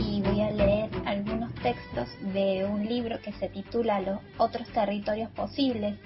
Y 0.00 0.22
voy 0.22 0.40
a 0.40 0.50
leer 0.50 0.90
algunos 1.06 1.54
textos 1.56 2.08
de 2.34 2.66
un 2.66 2.84
libro 2.84 3.20
que 3.20 3.32
se 3.34 3.48
titula 3.48 4.00
Los 4.00 4.18
otros 4.38 4.68
territorios 4.70 5.30
posibles 5.30 5.96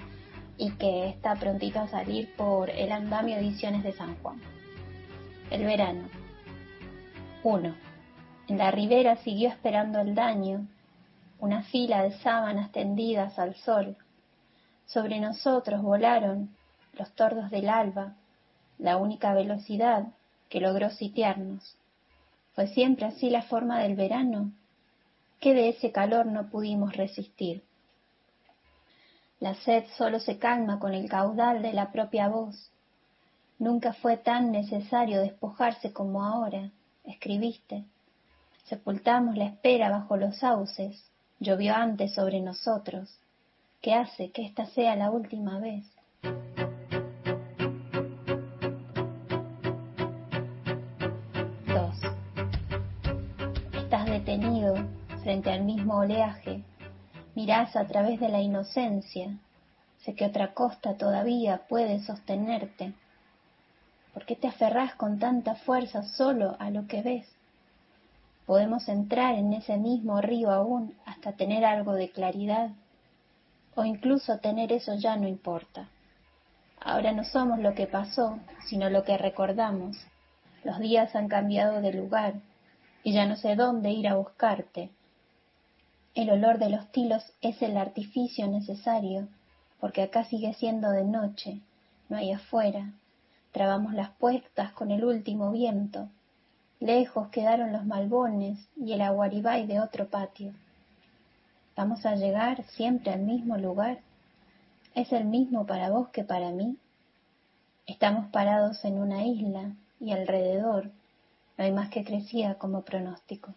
y 0.57 0.71
que 0.71 1.09
está 1.09 1.35
prontito 1.35 1.79
a 1.79 1.87
salir 1.87 2.33
por 2.35 2.69
el 2.69 2.91
Andamio 2.91 3.37
Ediciones 3.37 3.83
de 3.83 3.93
San 3.93 4.15
Juan. 4.21 4.41
El 5.51 5.65
verano. 5.65 6.07
1. 7.43 7.75
En 8.47 8.57
la 8.57 8.71
ribera 8.71 9.17
siguió 9.17 9.49
esperando 9.49 9.99
el 9.99 10.15
daño, 10.15 10.67
una 11.39 11.63
fila 11.63 12.03
de 12.03 12.11
sábanas 12.19 12.71
tendidas 12.71 13.37
al 13.37 13.55
sol. 13.55 13.97
Sobre 14.85 15.19
nosotros 15.19 15.81
volaron 15.81 16.55
los 16.93 17.11
tordos 17.13 17.51
del 17.51 17.69
alba, 17.69 18.15
la 18.77 18.97
única 18.97 19.33
velocidad 19.33 20.07
que 20.49 20.61
logró 20.61 20.89
sitiarnos. 20.89 21.77
¿Fue 22.53 22.67
siempre 22.67 23.05
así 23.05 23.29
la 23.29 23.41
forma 23.41 23.79
del 23.79 23.95
verano? 23.95 24.51
¿Qué 25.39 25.53
de 25.53 25.69
ese 25.69 25.91
calor 25.91 26.25
no 26.25 26.49
pudimos 26.49 26.95
resistir? 26.95 27.63
La 29.39 29.53
sed 29.53 29.83
solo 29.97 30.19
se 30.19 30.37
calma 30.39 30.79
con 30.79 30.93
el 30.93 31.09
caudal 31.09 31.61
de 31.61 31.73
la 31.73 31.91
propia 31.91 32.29
voz. 32.29 32.71
Nunca 33.59 33.93
fue 33.93 34.17
tan 34.17 34.51
necesario 34.51 35.21
despojarse 35.21 35.91
como 35.91 36.23
ahora, 36.23 36.71
escribiste. 37.03 37.83
Sepultamos 38.63 39.35
la 39.35 39.45
espera 39.45 39.89
bajo 39.89 40.17
los 40.17 40.37
sauces, 40.37 41.03
llovió 41.39 41.75
antes 41.75 42.13
sobre 42.13 42.39
nosotros. 42.41 43.19
¿Qué 43.81 43.93
hace 43.93 44.31
que 44.31 44.45
esta 44.45 44.65
sea 44.67 44.95
la 44.95 45.11
última 45.11 45.59
vez? 45.59 45.85
Dos. 51.67 51.95
Estás 53.73 54.05
detenido 54.05 54.75
frente 55.23 55.51
al 55.51 55.63
mismo 55.63 55.97
oleaje, 55.97 56.63
mirás 57.35 57.75
a 57.75 57.85
través 57.85 58.19
de 58.19 58.29
la 58.29 58.41
inocencia, 58.41 59.37
sé 59.99 60.15
que 60.15 60.25
otra 60.25 60.53
costa 60.53 60.95
todavía 60.97 61.67
puede 61.67 61.99
sostenerte. 61.99 62.93
¿Por 64.13 64.25
qué 64.25 64.35
te 64.35 64.47
aferrás 64.47 64.95
con 64.95 65.19
tanta 65.19 65.55
fuerza 65.55 66.03
solo 66.03 66.55
a 66.59 66.69
lo 66.69 66.87
que 66.87 67.01
ves? 67.01 67.27
Podemos 68.45 68.87
entrar 68.87 69.35
en 69.35 69.53
ese 69.53 69.77
mismo 69.77 70.21
río 70.21 70.51
aún 70.51 70.95
hasta 71.05 71.33
tener 71.33 71.65
algo 71.65 71.93
de 71.93 72.09
claridad, 72.09 72.69
o 73.75 73.83
incluso 73.83 74.39
tener 74.39 74.71
eso 74.71 74.95
ya 74.95 75.17
no 75.17 75.27
importa. 75.27 75.89
Ahora 76.79 77.11
no 77.11 77.23
somos 77.25 77.59
lo 77.59 77.73
que 77.73 77.87
pasó, 77.87 78.39
sino 78.67 78.89
lo 78.89 79.03
que 79.03 79.17
recordamos. 79.17 79.97
Los 80.63 80.79
días 80.79 81.15
han 81.15 81.27
cambiado 81.27 81.81
de 81.81 81.91
lugar 81.91 82.35
y 83.03 83.11
ya 83.11 83.25
no 83.25 83.35
sé 83.35 83.55
dónde 83.55 83.89
ir 83.91 84.07
a 84.07 84.15
buscarte. 84.15 84.91
El 86.15 86.29
olor 86.29 86.59
de 86.59 86.69
los 86.69 86.89
tilos 86.93 87.33
es 87.41 87.61
el 87.61 87.75
artificio 87.75 88.47
necesario, 88.47 89.27
porque 89.81 90.01
acá 90.01 90.23
sigue 90.23 90.53
siendo 90.53 90.91
de 90.91 91.03
noche, 91.03 91.59
no 92.07 92.15
hay 92.15 92.31
afuera. 92.31 92.93
Trabamos 93.51 93.93
las 93.93 94.11
puertas 94.11 94.71
con 94.71 94.91
el 94.91 95.03
último 95.03 95.51
viento. 95.51 96.07
Lejos 96.79 97.27
quedaron 97.27 97.73
los 97.73 97.85
malbones 97.85 98.65
y 98.77 98.93
el 98.93 99.01
aguaribay 99.01 99.67
de 99.67 99.81
otro 99.81 100.07
patio. 100.07 100.53
¿Vamos 101.75 102.05
a 102.05 102.15
llegar 102.15 102.63
siempre 102.63 103.11
al 103.11 103.23
mismo 103.23 103.57
lugar? 103.57 103.99
¿Es 104.93 105.11
el 105.11 105.25
mismo 105.25 105.65
para 105.65 105.89
vos 105.89 106.07
que 106.09 106.23
para 106.23 106.51
mí? 106.51 106.77
Estamos 107.87 108.27
parados 108.27 108.85
en 108.85 108.99
una 108.99 109.25
isla 109.25 109.73
y 109.99 110.13
alrededor 110.13 110.91
no 111.57 111.65
hay 111.65 111.73
más 111.73 111.89
que 111.89 112.05
crecía 112.05 112.55
como 112.55 112.83
pronóstico. 112.83 113.53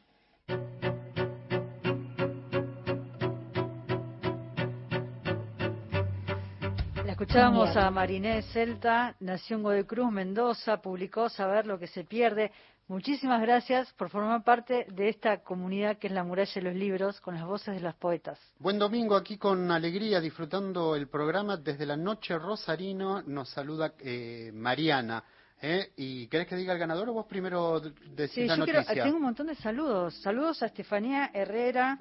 Escuchábamos 7.29 7.77
a 7.77 7.91
Marinés 7.91 8.47
Celta, 8.55 9.15
nació 9.21 9.59
en 9.59 9.63
Godecruz, 9.63 10.11
Mendoza, 10.11 10.81
publicó 10.81 11.29
Saber 11.29 11.67
lo 11.67 11.79
que 11.79 11.87
se 11.87 12.03
pierde. 12.05 12.51
Muchísimas 12.87 13.43
gracias 13.43 13.93
por 13.99 14.09
formar 14.09 14.43
parte 14.43 14.87
de 14.89 15.11
esta 15.11 15.43
comunidad 15.43 15.99
que 15.99 16.07
es 16.07 16.15
la 16.15 16.25
muralla 16.25 16.51
de 16.55 16.63
los 16.63 16.75
libros, 16.75 17.21
con 17.21 17.35
las 17.35 17.45
voces 17.45 17.75
de 17.75 17.81
las 17.83 17.95
poetas. 17.97 18.41
Buen 18.59 18.79
domingo 18.79 19.15
aquí 19.15 19.37
con 19.37 19.71
alegría, 19.71 20.23
disfrutando 20.23 20.97
el 20.97 21.09
programa. 21.09 21.59
Desde 21.59 21.85
la 21.85 21.99
noche 21.99 22.39
Rosarino 22.39 23.21
nos 23.21 23.51
saluda 23.51 23.93
eh, 23.99 24.51
Mariana. 24.55 25.23
¿eh? 25.61 25.93
¿Y 25.97 26.29
querés 26.29 26.47
que 26.47 26.57
diga 26.57 26.73
el 26.73 26.79
ganador 26.79 27.11
o 27.11 27.13
vos 27.13 27.27
primero 27.27 27.79
decís 27.79 28.37
sí, 28.37 28.47
la 28.47 28.55
yo 28.55 28.61
noticia? 28.61 28.85
Quiero, 28.85 29.05
tengo 29.05 29.17
un 29.19 29.25
montón 29.25 29.49
de 29.49 29.55
saludos. 29.57 30.15
Saludos 30.23 30.63
a 30.63 30.67
Estefanía 30.67 31.31
Herrera, 31.35 31.99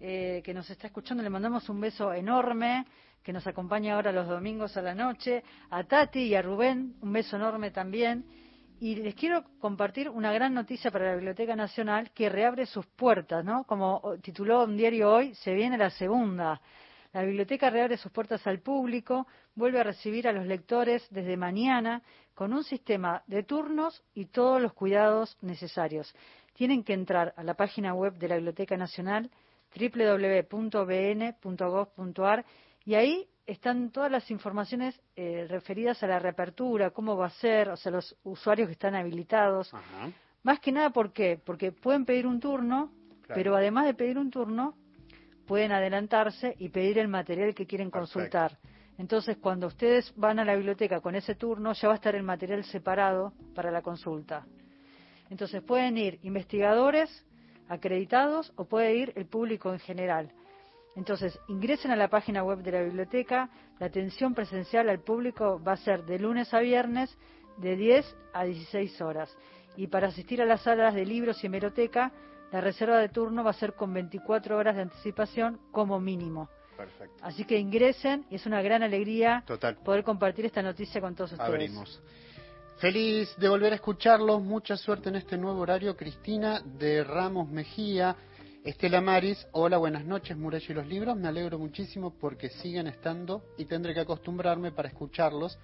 eh, 0.00 0.40
que 0.42 0.54
nos 0.54 0.70
está 0.70 0.86
escuchando. 0.86 1.22
Le 1.22 1.28
mandamos 1.28 1.68
un 1.68 1.78
beso 1.78 2.10
enorme 2.10 2.86
que 3.22 3.32
nos 3.32 3.46
acompaña 3.46 3.94
ahora 3.94 4.12
los 4.12 4.28
domingos 4.28 4.76
a 4.76 4.82
la 4.82 4.94
noche, 4.94 5.42
a 5.70 5.84
Tati 5.84 6.20
y 6.20 6.34
a 6.34 6.42
Rubén, 6.42 6.96
un 7.00 7.12
beso 7.12 7.36
enorme 7.36 7.70
también. 7.70 8.24
Y 8.80 8.96
les 8.96 9.14
quiero 9.14 9.44
compartir 9.60 10.08
una 10.08 10.32
gran 10.32 10.54
noticia 10.54 10.90
para 10.90 11.06
la 11.06 11.14
Biblioteca 11.14 11.54
Nacional 11.54 12.10
que 12.12 12.28
reabre 12.28 12.66
sus 12.66 12.84
puertas, 12.86 13.44
¿no? 13.44 13.64
Como 13.64 14.02
tituló 14.20 14.64
un 14.64 14.76
diario 14.76 15.12
hoy, 15.12 15.34
se 15.36 15.54
viene 15.54 15.78
la 15.78 15.90
segunda. 15.90 16.60
La 17.12 17.22
biblioteca 17.22 17.70
reabre 17.70 17.96
sus 17.96 18.10
puertas 18.10 18.44
al 18.46 18.60
público, 18.60 19.26
vuelve 19.54 19.78
a 19.78 19.84
recibir 19.84 20.26
a 20.26 20.32
los 20.32 20.46
lectores 20.46 21.06
desde 21.10 21.36
mañana 21.36 22.02
con 22.34 22.52
un 22.54 22.64
sistema 22.64 23.22
de 23.26 23.42
turnos 23.42 24.02
y 24.14 24.24
todos 24.26 24.60
los 24.60 24.72
cuidados 24.72 25.36
necesarios. 25.42 26.12
Tienen 26.54 26.82
que 26.82 26.94
entrar 26.94 27.34
a 27.36 27.44
la 27.44 27.54
página 27.54 27.94
web 27.94 28.14
de 28.14 28.28
la 28.28 28.36
Biblioteca 28.36 28.76
Nacional 28.76 29.30
www.bn.gov.ar 29.78 30.44
y 32.84 32.94
ahí 32.94 33.28
están 33.46 33.90
todas 33.90 34.10
las 34.10 34.30
informaciones 34.30 35.00
eh, 35.16 35.46
referidas 35.48 36.02
a 36.02 36.06
la 36.06 36.18
reapertura, 36.18 36.90
cómo 36.90 37.16
va 37.16 37.26
a 37.26 37.30
ser, 37.30 37.68
o 37.70 37.76
sea, 37.76 37.92
los 37.92 38.16
usuarios 38.22 38.68
que 38.68 38.72
están 38.72 38.94
habilitados. 38.94 39.72
Ajá. 39.74 40.10
Más 40.42 40.60
que 40.60 40.72
nada, 40.72 40.90
¿por 40.90 41.12
qué? 41.12 41.40
Porque 41.44 41.72
pueden 41.72 42.04
pedir 42.04 42.26
un 42.26 42.40
turno, 42.40 42.90
Claro. 43.22 43.34
pero 43.34 43.56
además 43.56 43.86
de 43.86 43.94
pedir 43.94 44.18
un 44.18 44.30
turno, 44.30 44.74
pueden 45.46 45.72
adelantarse 45.72 46.54
y 46.58 46.68
pedir 46.70 46.98
el 46.98 47.08
material 47.08 47.54
que 47.54 47.66
quieren 47.66 47.90
Perfecto. 47.90 48.14
consultar. 48.18 48.58
Entonces, 48.98 49.36
cuando 49.38 49.66
ustedes 49.68 50.12
van 50.16 50.38
a 50.38 50.44
la 50.44 50.54
biblioteca 50.54 51.00
con 51.00 51.14
ese 51.14 51.34
turno, 51.34 51.72
ya 51.72 51.88
va 51.88 51.94
a 51.94 51.96
estar 51.96 52.14
el 52.14 52.22
material 52.22 52.62
separado 52.64 53.32
para 53.54 53.70
la 53.70 53.82
consulta. 53.82 54.46
Entonces, 55.30 55.62
pueden 55.62 55.96
ir 55.98 56.18
investigadores 56.22 57.24
acreditados 57.68 58.52
o 58.56 58.64
puede 58.66 58.94
ir 58.94 59.12
el 59.16 59.26
público 59.26 59.72
en 59.72 59.78
general. 59.78 60.30
Entonces, 60.94 61.38
ingresen 61.48 61.90
a 61.90 61.96
la 61.96 62.08
página 62.08 62.44
web 62.44 62.58
de 62.62 62.72
la 62.72 62.82
biblioteca. 62.82 63.48
La 63.78 63.86
atención 63.86 64.34
presencial 64.34 64.88
al 64.88 65.00
público 65.00 65.60
va 65.62 65.72
a 65.72 65.76
ser 65.76 66.04
de 66.04 66.18
lunes 66.18 66.52
a 66.52 66.60
viernes 66.60 67.16
de 67.56 67.76
10 67.76 68.16
a 68.34 68.44
16 68.44 69.00
horas. 69.00 69.34
Y 69.76 69.86
para 69.86 70.08
asistir 70.08 70.42
a 70.42 70.46
las 70.46 70.62
salas 70.62 70.94
de 70.94 71.06
libros 71.06 71.42
y 71.42 71.46
hemeroteca, 71.46 72.12
la 72.52 72.60
reserva 72.60 72.98
de 72.98 73.08
turno 73.08 73.42
va 73.42 73.50
a 73.50 73.54
ser 73.54 73.72
con 73.72 73.92
24 73.94 74.56
horas 74.56 74.76
de 74.76 74.82
anticipación 74.82 75.58
como 75.70 75.98
mínimo. 75.98 76.50
Perfecto. 76.76 77.16
Así 77.22 77.44
que 77.44 77.58
ingresen 77.58 78.26
y 78.30 78.34
es 78.34 78.44
una 78.44 78.60
gran 78.60 78.82
alegría 78.82 79.42
Total. 79.46 79.76
poder 79.76 80.04
compartir 80.04 80.46
esta 80.46 80.62
noticia 80.62 81.00
con 81.00 81.14
todos 81.14 81.32
ustedes. 81.32 81.48
Abrimos. 81.48 82.02
Feliz 82.78 83.34
de 83.36 83.48
volver 83.48 83.72
a 83.72 83.76
escucharlos. 83.76 84.42
Mucha 84.42 84.76
suerte 84.76 85.08
en 85.08 85.16
este 85.16 85.38
nuevo 85.38 85.60
horario. 85.60 85.96
Cristina 85.96 86.60
de 86.60 87.04
Ramos 87.04 87.48
Mejía. 87.48 88.16
Estela 88.64 89.00
Maris, 89.00 89.44
hola, 89.50 89.76
buenas 89.76 90.04
noches, 90.04 90.36
Muralla 90.36 90.64
y 90.68 90.72
los 90.72 90.86
libros. 90.86 91.16
Me 91.16 91.26
alegro 91.26 91.58
muchísimo 91.58 92.16
porque 92.16 92.48
siguen 92.48 92.86
estando 92.86 93.42
y 93.58 93.64
tendré 93.64 93.92
que 93.92 93.98
acostumbrarme 93.98 94.70
para 94.70 94.88
escucharlos, 94.88 95.58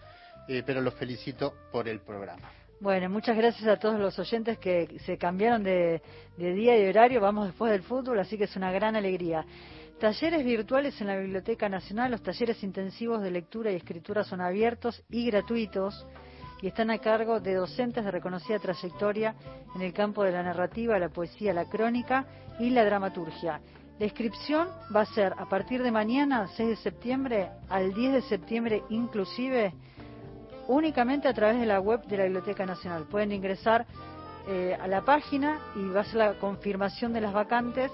eh, 0.48 0.64
pero 0.66 0.80
los 0.80 0.94
felicito 0.94 1.54
por 1.70 1.88
el 1.88 2.00
programa. 2.00 2.50
Bueno, 2.80 3.08
muchas 3.08 3.36
gracias 3.36 3.68
a 3.68 3.76
todos 3.76 4.00
los 4.00 4.18
oyentes 4.18 4.58
que 4.58 4.98
se 5.06 5.16
cambiaron 5.16 5.62
de, 5.62 6.02
día 6.36 6.76
y 6.76 6.88
horario. 6.88 7.20
Vamos 7.20 7.46
después 7.46 7.70
del 7.70 7.82
fútbol, 7.82 8.18
así 8.18 8.36
que 8.36 8.44
es 8.44 8.56
una 8.56 8.72
gran 8.72 8.96
alegría. 8.96 9.46
Talleres 10.00 10.44
virtuales 10.44 11.00
en 11.00 11.06
la 11.06 11.18
Biblioteca 11.18 11.68
Nacional. 11.68 12.10
Los 12.10 12.24
talleres 12.24 12.64
intensivos 12.64 13.22
de 13.22 13.30
lectura 13.30 13.70
y 13.70 13.76
escritura 13.76 14.24
son 14.24 14.40
abiertos 14.40 15.04
y 15.08 15.24
gratuitos 15.26 16.04
y 16.60 16.68
están 16.68 16.90
a 16.90 16.98
cargo 16.98 17.40
de 17.40 17.54
docentes 17.54 18.04
de 18.04 18.10
reconocida 18.10 18.58
trayectoria 18.58 19.34
en 19.74 19.82
el 19.82 19.92
campo 19.92 20.24
de 20.24 20.32
la 20.32 20.42
narrativa, 20.42 20.98
la 20.98 21.08
poesía, 21.08 21.52
la 21.52 21.66
crónica 21.66 22.26
y 22.58 22.70
la 22.70 22.84
dramaturgia. 22.84 23.60
La 23.98 24.04
inscripción 24.04 24.68
va 24.94 25.02
a 25.02 25.06
ser 25.06 25.34
a 25.36 25.48
partir 25.48 25.82
de 25.82 25.90
mañana, 25.90 26.48
6 26.56 26.68
de 26.68 26.76
septiembre, 26.76 27.50
al 27.68 27.92
10 27.92 28.12
de 28.12 28.22
septiembre 28.22 28.82
inclusive, 28.90 29.72
únicamente 30.68 31.28
a 31.28 31.34
través 31.34 31.58
de 31.58 31.66
la 31.66 31.80
web 31.80 32.04
de 32.04 32.16
la 32.16 32.24
Biblioteca 32.24 32.64
Nacional. 32.64 33.06
Pueden 33.10 33.32
ingresar 33.32 33.86
eh, 34.48 34.76
a 34.80 34.86
la 34.86 35.02
página 35.02 35.58
y 35.76 35.88
va 35.88 36.02
a 36.02 36.04
ser 36.04 36.16
la 36.16 36.38
confirmación 36.38 37.12
de 37.12 37.20
las 37.20 37.32
vacantes 37.32 37.90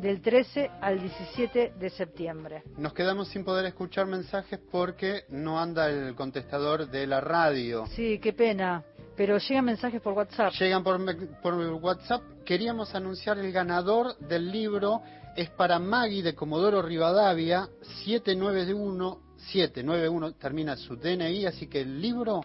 del 0.00 0.20
13 0.20 0.70
al 0.80 1.00
17 1.00 1.74
de 1.78 1.90
septiembre. 1.90 2.62
Nos 2.76 2.92
quedamos 2.94 3.28
sin 3.28 3.44
poder 3.44 3.66
escuchar 3.66 4.06
mensajes 4.06 4.60
porque 4.70 5.24
no 5.28 5.60
anda 5.60 5.90
el 5.90 6.14
contestador 6.14 6.88
de 6.88 7.06
la 7.06 7.20
radio. 7.20 7.86
Sí, 7.88 8.18
qué 8.20 8.32
pena. 8.32 8.84
Pero 9.16 9.38
llegan 9.38 9.64
mensajes 9.64 10.00
por 10.00 10.12
WhatsApp. 10.12 10.52
Llegan 10.52 10.84
por, 10.84 11.00
por 11.42 11.54
WhatsApp. 11.54 12.22
Queríamos 12.44 12.94
anunciar 12.94 13.38
el 13.38 13.50
ganador 13.50 14.16
del 14.18 14.50
libro. 14.52 15.02
Es 15.36 15.50
para 15.50 15.78
Maggie 15.80 16.22
de 16.22 16.34
Comodoro 16.34 16.82
Rivadavia, 16.82 17.68
791, 18.04 19.20
791, 19.36 20.32
termina 20.34 20.76
su 20.76 20.96
DNI, 20.96 21.46
así 21.46 21.68
que 21.68 21.80
el 21.80 22.00
libro 22.00 22.40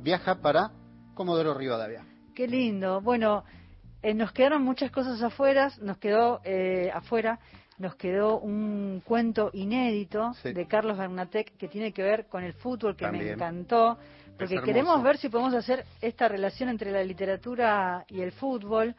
viaja 0.00 0.36
para 0.36 0.70
Comodoro 1.14 1.54
Rivadavia. 1.54 2.06
Qué 2.34 2.46
lindo. 2.46 3.00
Bueno, 3.00 3.44
eh, 4.02 4.14
nos 4.14 4.32
quedaron 4.32 4.62
muchas 4.62 4.90
cosas 4.90 5.20
afuera, 5.22 5.70
nos 5.80 5.98
quedó 5.98 6.40
eh, 6.44 6.90
afuera, 6.92 7.38
nos 7.78 7.94
quedó 7.96 8.38
un 8.38 9.02
cuento 9.04 9.50
inédito 9.52 10.32
de 10.42 10.66
Carlos 10.66 10.98
Bernatec 10.98 11.56
que 11.56 11.68
tiene 11.68 11.92
que 11.92 12.02
ver 12.02 12.26
con 12.26 12.42
el 12.42 12.52
fútbol 12.52 12.96
que 12.96 13.10
me 13.10 13.32
encantó, 13.32 13.98
porque 14.36 14.60
queremos 14.62 15.02
ver 15.02 15.16
si 15.18 15.28
podemos 15.28 15.54
hacer 15.54 15.84
esta 16.00 16.28
relación 16.28 16.68
entre 16.68 16.90
la 16.90 17.02
literatura 17.02 18.04
y 18.08 18.20
el 18.20 18.32
fútbol 18.32 18.94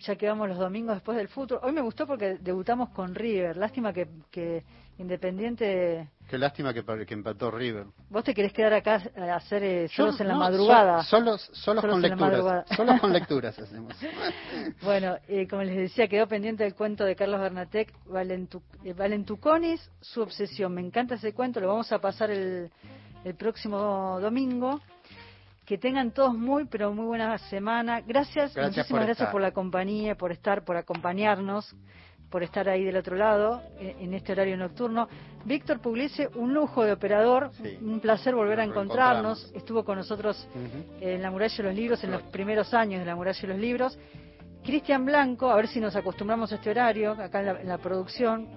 ya 0.00 0.16
que 0.16 0.28
vamos 0.28 0.48
los 0.48 0.58
domingos 0.58 0.96
después 0.96 1.16
del 1.16 1.28
fútbol. 1.28 1.60
Hoy 1.62 1.72
me 1.72 1.80
gustó 1.80 2.06
porque 2.06 2.38
debutamos 2.40 2.90
con 2.90 3.14
River. 3.14 3.56
Lástima 3.56 3.92
que, 3.92 4.08
que 4.30 4.64
Independiente. 4.98 6.08
Qué 6.26 6.38
lástima 6.38 6.72
que, 6.72 6.82
que 6.82 7.14
empató 7.14 7.50
River. 7.50 7.84
¿Vos 8.08 8.24
te 8.24 8.32
querés 8.32 8.52
quedar 8.54 8.72
acá 8.72 9.02
a 9.14 9.36
hacer 9.36 9.62
eh, 9.62 9.88
solos 9.88 10.18
en 10.20 10.28
la 10.28 10.36
madrugada? 10.36 11.02
solos, 11.02 11.50
solos, 11.52 11.84
con 11.84 12.00
lecturas. 12.00 12.64
Solos 12.74 13.00
con 13.00 13.12
lecturas 13.12 13.58
hacemos. 13.58 13.94
bueno, 14.82 15.18
eh, 15.28 15.46
como 15.46 15.62
les 15.62 15.76
decía, 15.76 16.08
quedó 16.08 16.26
pendiente 16.26 16.64
el 16.64 16.74
cuento 16.74 17.04
de 17.04 17.14
Carlos 17.14 17.40
Bernatec, 17.40 17.92
Valentu 18.06 18.62
eh, 18.84 18.94
Valentuconis, 18.94 19.90
su 20.00 20.22
obsesión. 20.22 20.72
Me 20.72 20.80
encanta 20.80 21.16
ese 21.16 21.34
cuento, 21.34 21.60
lo 21.60 21.68
vamos 21.68 21.92
a 21.92 21.98
pasar 21.98 22.30
el, 22.30 22.70
el 23.22 23.34
próximo 23.34 24.18
domingo. 24.18 24.80
Que 25.66 25.78
tengan 25.78 26.12
todos 26.12 26.32
muy, 26.34 26.66
pero 26.66 26.94
muy 26.94 27.06
buena 27.06 27.36
semana. 27.38 28.00
Gracias, 28.00 28.56
muchísimas 28.56 29.04
gracias 29.04 29.30
por 29.30 29.40
la 29.40 29.50
compañía, 29.50 30.14
por 30.14 30.30
estar, 30.30 30.64
por 30.64 30.76
acompañarnos, 30.76 31.74
por 32.30 32.44
estar 32.44 32.68
ahí 32.68 32.84
del 32.84 32.96
otro 32.96 33.16
lado, 33.16 33.62
eh, 33.80 33.96
en 33.98 34.14
este 34.14 34.30
horario 34.30 34.56
nocturno. 34.56 35.08
Víctor 35.44 35.80
Pugliese, 35.80 36.28
un 36.36 36.54
lujo 36.54 36.84
de 36.84 36.92
operador, 36.92 37.50
un 37.80 37.98
placer 37.98 38.36
volver 38.36 38.60
a 38.60 38.64
encontrarnos. 38.64 39.50
Estuvo 39.54 39.84
con 39.84 39.98
nosotros 39.98 40.48
en 41.00 41.20
la 41.20 41.32
Muralla 41.32 41.56
de 41.56 41.62
los 41.64 41.74
Libros, 41.74 42.04
en 42.04 42.12
los 42.12 42.22
primeros 42.22 42.72
años 42.72 43.00
de 43.00 43.06
la 43.06 43.16
Muralla 43.16 43.40
de 43.40 43.48
los 43.48 43.58
Libros. 43.58 43.98
Cristian 44.62 45.04
Blanco, 45.04 45.50
a 45.50 45.56
ver 45.56 45.68
si 45.68 45.80
nos 45.80 45.94
acostumbramos 45.94 46.50
a 46.52 46.56
este 46.56 46.70
horario, 46.70 47.12
acá 47.12 47.40
en 47.40 47.68
la, 47.68 47.78
producción. 47.78 48.48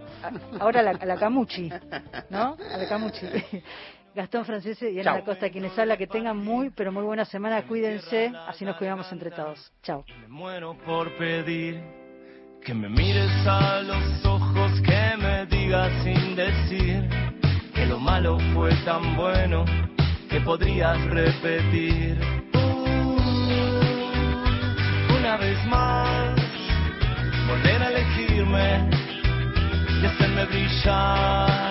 ahora 0.59 0.79
a 0.79 0.83
la, 0.83 0.91
a 0.91 1.05
la 1.05 1.15
Camuchi, 1.15 1.71
¿no? 2.29 2.55
A 2.71 2.77
la 2.77 2.87
Camuchi. 2.87 3.27
Gastón 4.15 4.45
Francese 4.45 4.91
y 4.91 4.99
Ana 4.99 5.23
Costa, 5.23 5.49
quienes 5.49 5.77
habla, 5.77 5.97
que 5.97 6.07
tengan 6.07 6.37
muy, 6.37 6.69
pero 6.71 6.91
muy 6.91 7.03
buena 7.03 7.25
semana, 7.25 7.61
cuídense, 7.63 8.31
así 8.47 8.65
nos 8.65 8.75
cuidamos 8.77 9.11
entre 9.11 9.31
todos. 9.31 9.71
Chao. 9.83 10.03
Me 10.21 10.27
muero 10.27 10.75
por 10.85 11.15
pedir 11.17 11.81
que 12.63 12.73
me 12.73 12.89
mires 12.89 13.31
a 13.47 13.81
los 13.81 14.25
ojos, 14.25 14.81
que 14.81 15.17
me 15.17 15.45
digas 15.45 15.91
sin 16.03 16.35
decir 16.35 17.07
que 17.73 17.85
lo 17.85 17.99
malo 17.99 18.37
fue 18.53 18.73
tan 18.85 19.15
bueno 19.15 19.65
que 20.29 20.41
podrías 20.41 21.01
repetir. 21.05 22.17
una 25.29 25.37
vez 25.37 25.63
más, 25.67 26.35
volver 27.47 27.83
a 27.83 27.89
elegirme 27.89 28.89
y 30.01 30.05
hacerme 30.05 30.45
brillar 30.45 31.68